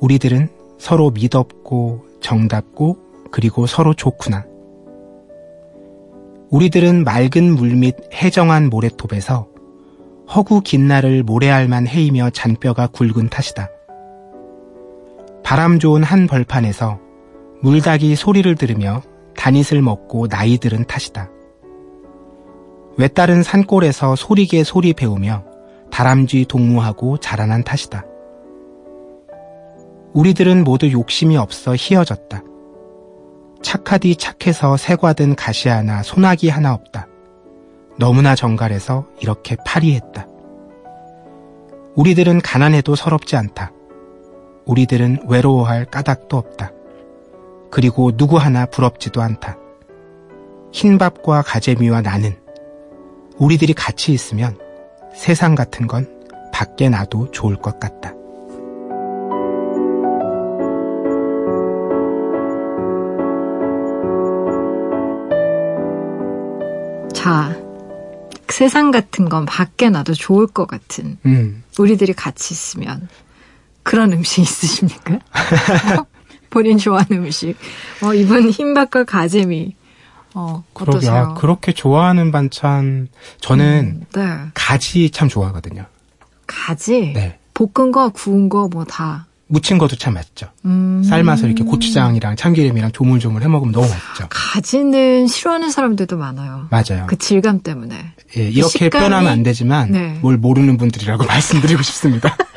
[0.00, 2.98] 우리들은 서로 믿었고 정답고
[3.30, 4.44] 그리고 서로 좋구나.
[6.50, 9.48] 우리들은 맑은 물및 해정한 모래톱에서
[10.34, 13.68] 허구 긴 날을 모래알만 헤이며 잔뼈가 굵은 탓이다.
[15.52, 16.98] 바람 좋은 한 벌판에서
[17.60, 19.02] 물닭이 소리를 들으며
[19.36, 21.28] 다닛을 먹고 나이 들은 탓이다.
[22.96, 25.44] 외따른 산골에서 소리게 소리 배우며
[25.90, 28.06] 다람쥐 동무하고 자라난 탓이다.
[30.14, 32.42] 우리들은 모두 욕심이 없어 희어졌다.
[33.60, 37.08] 착하디 착해서 새과든 가시 하나 소나기 하나 없다.
[37.98, 40.26] 너무나 정갈해서 이렇게 파리했다.
[41.94, 43.70] 우리들은 가난해도 서럽지 않다.
[44.66, 46.72] 우리들은 외로워할 까닭도 없다.
[47.70, 49.56] 그리고 누구 하나 부럽지도 않다.
[50.72, 52.36] 흰밥과 가재미와 나는
[53.38, 54.58] 우리들이 같이 있으면
[55.14, 56.06] 세상 같은 건
[56.52, 58.12] 밖에 놔도 좋을 것 같다.
[67.12, 67.56] 자,
[68.48, 73.08] 세상 같은 건 밖에 놔도 좋을 것 같은 음, 우리들이 같이 있으면
[73.82, 75.14] 그런 음식 있으십니까?
[75.14, 76.06] 어?
[76.50, 77.56] 본인 좋아하는 음식.
[78.02, 79.74] 어, 이분 흰밥과 가재미.
[80.34, 80.98] 어, 그러게요.
[80.98, 81.34] 어떠세요?
[81.38, 83.08] 그렇게 좋아하는 반찬,
[83.40, 84.38] 저는 음, 네.
[84.54, 85.84] 가지 참 좋아하거든요.
[86.46, 87.12] 가지.
[87.14, 87.38] 네.
[87.54, 89.26] 볶은 거, 구운 거, 뭐 다.
[89.48, 90.48] 무친 것도 참 맛있죠.
[90.64, 91.02] 음.
[91.06, 94.26] 삶아서 이렇게 고추장이랑 참기름이랑 조물조물 해 먹으면 너무 맛있죠.
[94.30, 96.68] 가지는 싫어하는 사람들도 많아요.
[96.70, 97.06] 맞아요.
[97.06, 98.12] 그 질감 때문에.
[98.38, 100.18] 예, 이렇게 식감이- 표현하면 안 되지만 네.
[100.22, 102.34] 뭘 모르는 분들이라고 말씀드리고 싶습니다.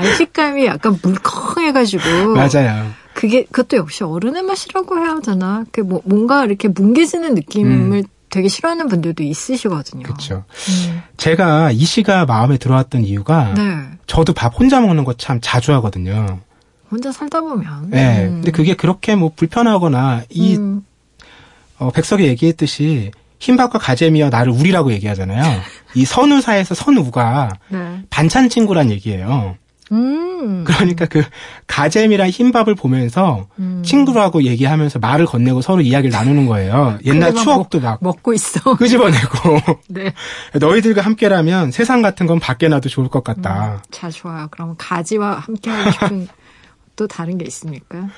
[0.00, 2.34] 아니, 식감이 약간 물컹해가지고.
[2.34, 2.90] 맞아요.
[3.14, 5.64] 그게, 그것도 역시 어른의 맛이라고 해야 하잖아.
[5.72, 10.00] 그 뭐, 뭔가 이렇게 뭉개지는 느낌을 되게 싫어하는 분들도 있으시거든요.
[10.00, 10.02] 음.
[10.04, 10.44] 그렇죠.
[10.68, 11.02] 음.
[11.16, 13.62] 제가 이 시가 마음에 들어왔던 이유가 네.
[14.06, 16.38] 저도 밥 혼자 먹는 거 참 자주 하거든요.
[16.90, 17.90] 혼자 살다 보면.
[17.90, 18.24] 네.
[18.26, 18.34] 음.
[18.36, 20.84] 근데 그게 그렇게 뭐 불편하거나 이 음.
[21.78, 25.42] 어, 백석이 얘기했듯이 흰밥과 가재미와 나를 우리라고 얘기하잖아요.
[25.94, 28.02] 이 선우사에서 선우가 네.
[28.10, 29.56] 반찬 친구란 얘기예요.
[29.92, 30.64] 음.
[30.64, 31.22] 그러니까 그
[31.66, 33.82] 가재미랑 흰밥을 보면서 음.
[33.84, 36.98] 친구라고 얘기하면서 말을 건네고 서로 이야기를 나누는 거예요.
[37.04, 38.74] 옛날 추억도 막 먹고 있어.
[38.76, 40.12] 끄집어내고 네.
[40.54, 43.82] 너희들과 함께라면 세상 같은 건 밖에 놔도 좋을 것 같다.
[43.90, 44.48] 자, 좋아요.
[44.50, 46.28] 그럼 가지와 함께 하고 싶은
[46.96, 48.08] 또 다른 게 있습니까?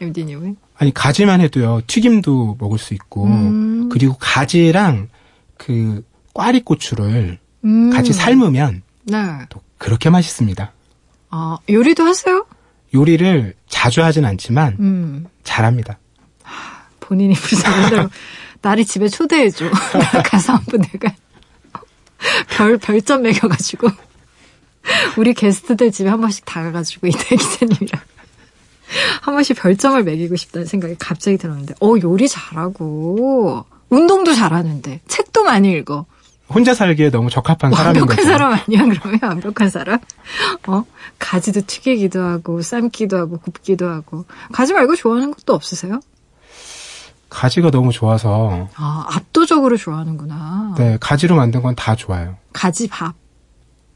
[0.00, 0.56] MD님은?
[0.76, 3.88] 아니 가지만 해도요 튀김도 먹을 수 있고 음.
[3.88, 5.08] 그리고 가지랑
[5.56, 7.90] 그 꽈리고추를 음.
[7.90, 9.18] 같이 삶으면 네.
[9.48, 10.72] 또 그렇게 맛있습니다.
[11.32, 12.46] 아, 요리도 하세요?
[12.94, 15.26] 요리를 자주 하진 않지만 음.
[15.42, 15.98] 잘합니다.
[17.00, 17.34] 본인이
[17.90, 18.08] 맨날
[18.60, 19.68] 나를 집에 초대해줘.
[20.24, 21.12] 가서 한번 내가
[22.48, 23.88] 별, 별점 매겨가지고.
[25.16, 28.00] 우리 게스트들 집에 한 번씩 다가가지고 이대 기자님이랑
[29.22, 35.72] 한 번씩 별점을 매기고 싶다는 생각이 갑자기 들었는데, 어, 요리 잘하고, 운동도 잘하는데, 책도 많이
[35.72, 36.04] 읽어.
[36.52, 38.28] 혼자 살기에 너무 적합한 사람인 완벽한 거죠.
[38.28, 39.18] 사람 아니야, 그러면?
[39.22, 39.98] 완벽한 사람?
[40.66, 40.84] 어?
[41.18, 44.24] 가지도 튀기기도 하고, 삶기도 하고, 굽기도 하고.
[44.52, 46.00] 가지 말고 좋아하는 것도 없으세요?
[47.28, 50.74] 가지가 너무 좋아서 아, 압도적으로 좋아하는구나.
[50.76, 52.36] 네 가지로 만든 건 다 좋아요.
[52.52, 53.14] 가지 밥.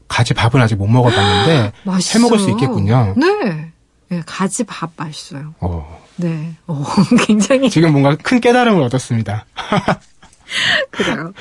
[0.07, 2.17] 가지 밥은 아직 못 먹어봤는데 맛있어.
[2.17, 3.13] 해 먹을 수 있겠군요.
[3.15, 3.71] 네.
[4.09, 5.53] 네, 가지 밥 맛있어요.
[5.59, 6.55] 어, 네.
[6.65, 6.83] 어,
[7.27, 9.45] 굉장히 지금 뭔가 큰 깨달음을 얻었습니다.
[10.91, 11.33] 그래요.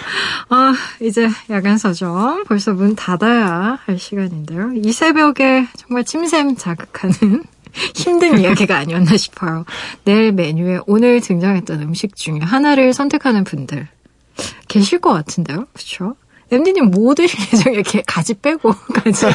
[0.48, 4.72] 아, 이제 야간 서점 벌써 문 닫아야 할 시간인데요.
[4.74, 7.44] 이 새벽에 정말 침샘 자극하는
[7.94, 9.64] 힘든 이야기가 아니었나 싶어요.
[10.04, 13.88] 내일 메뉴에 오늘 등장했던 음식 중에 하나를 선택하는 분들
[14.68, 15.66] 계실 것 같은데요.
[15.72, 16.16] 그렇죠?
[16.50, 19.26] MD님 뭐 드실 예정에 이렇게 가지 빼고 가지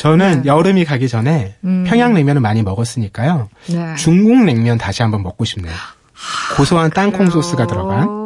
[0.00, 0.46] 저는 네.
[0.46, 1.84] 여름이 가기 전에 음.
[1.86, 3.48] 평양냉면을 많이 먹었으니까요.
[3.68, 3.94] 네.
[3.96, 5.74] 중국 냉면 다시 한번 먹고 싶네요.
[6.56, 8.23] 고소한 땅콩 소스가 들어간.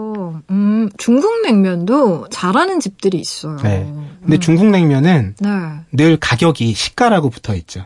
[0.48, 3.56] 어, 음, 중국 냉면도 잘하는 집들이 있어요.
[3.58, 3.90] 네.
[4.22, 4.40] 근데 음.
[4.40, 5.50] 중국 냉면은 네.
[5.92, 7.84] 늘 가격이 시가라고 붙어 있죠.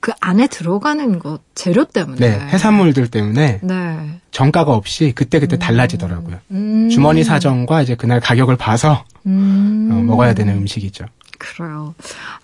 [0.00, 2.18] 그 안에 들어가는 것 재료 때문에.
[2.18, 4.20] 네, 해산물들 때문에 네.
[4.32, 6.36] 정가가 없이 그때그때 달라지더라고요.
[6.50, 6.90] 음.
[6.90, 9.88] 주머니 사정과 이제 그날 가격을 봐서 음.
[9.90, 11.06] 어, 먹어야 되는 음식이죠.
[11.38, 11.94] 그래요.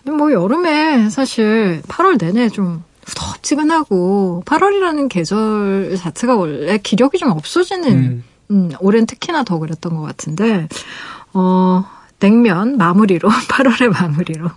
[0.03, 7.91] 근데 뭐 여름에 사실 8월 내내 좀 후덥지근하고 8월이라는 계절 자체가 원래 기력이 좀 없어지는
[7.91, 10.69] 음, 음, 올해는 특히나 더 그랬던 것 같은데
[11.33, 11.85] 어
[12.19, 14.51] 냉면 마무리로 8월의 마무리로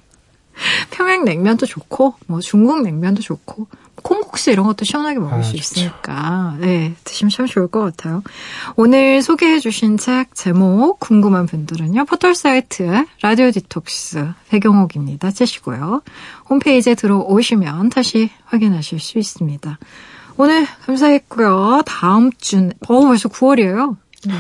[0.92, 5.56] 평양 냉면도 좋고 뭐 중국 냉면도 좋고 콩국수 이런 것도 시원하게 먹을 아, 수.
[5.56, 8.22] 있으니까 네 드시면 참 좋을 것 같아요.
[8.76, 15.32] 오늘 소개해주신 책 제목 궁금한 분들은요 포털 사이트 라디오 디톡스 백영옥입니다.
[15.32, 16.02] 치시고요
[16.50, 19.80] 홈페이지에 들어오시면 다시 확인하실 수 있습니다.
[20.38, 21.84] 오늘 감사했고요.
[21.86, 23.96] 다음 주, 어 벌써 9월이에요.
[24.28, 24.34] 네.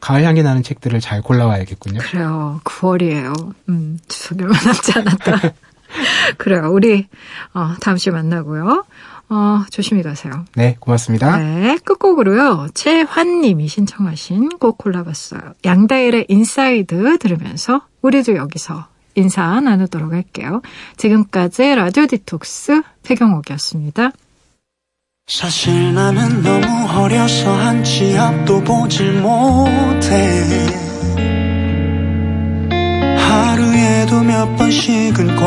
[0.00, 2.00] 가을 향기 나는 책들을 잘 골라와야겠군요.
[2.00, 2.60] 그래요.
[2.64, 3.54] 9월이에요.
[3.68, 5.52] 음, 추석이 얼마 남지 않았다.
[6.38, 6.70] 그래요.
[6.72, 7.08] 우리,
[7.54, 8.84] 어, 다음 주에 만나고요.
[9.28, 10.44] 어, 조심히 가세요.
[10.54, 11.38] 네, 고맙습니다.
[11.38, 11.78] 네.
[11.84, 12.68] 끝곡으로요.
[12.74, 15.40] 최환님이 신청하신 곡 골라봤어요.
[15.64, 18.86] 양다일의 Inside 들으면서 우리도 여기서
[19.16, 20.62] 인사 나누도록 할게요.
[20.96, 24.12] 지금까지 라디오 디톡스 배경옥이었습니다.
[25.28, 30.68] 사실 나는 너무 어려서 한치 앞도 보질 못해.
[33.18, 35.44] 하루에도 몇 번씩은 꼭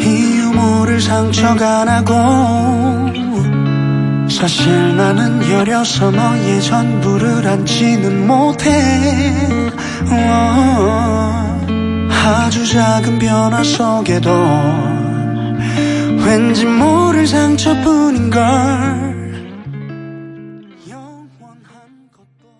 [0.00, 2.14] 이유 모를 상처가 나고.
[4.30, 8.70] 사실 나는 여려서 너의 전부를 안지는 못해.
[10.08, 11.66] 어,
[12.12, 14.97] 아주 작은 변화 속에도
[16.28, 19.07] 왠지 모를 상처뿐인걸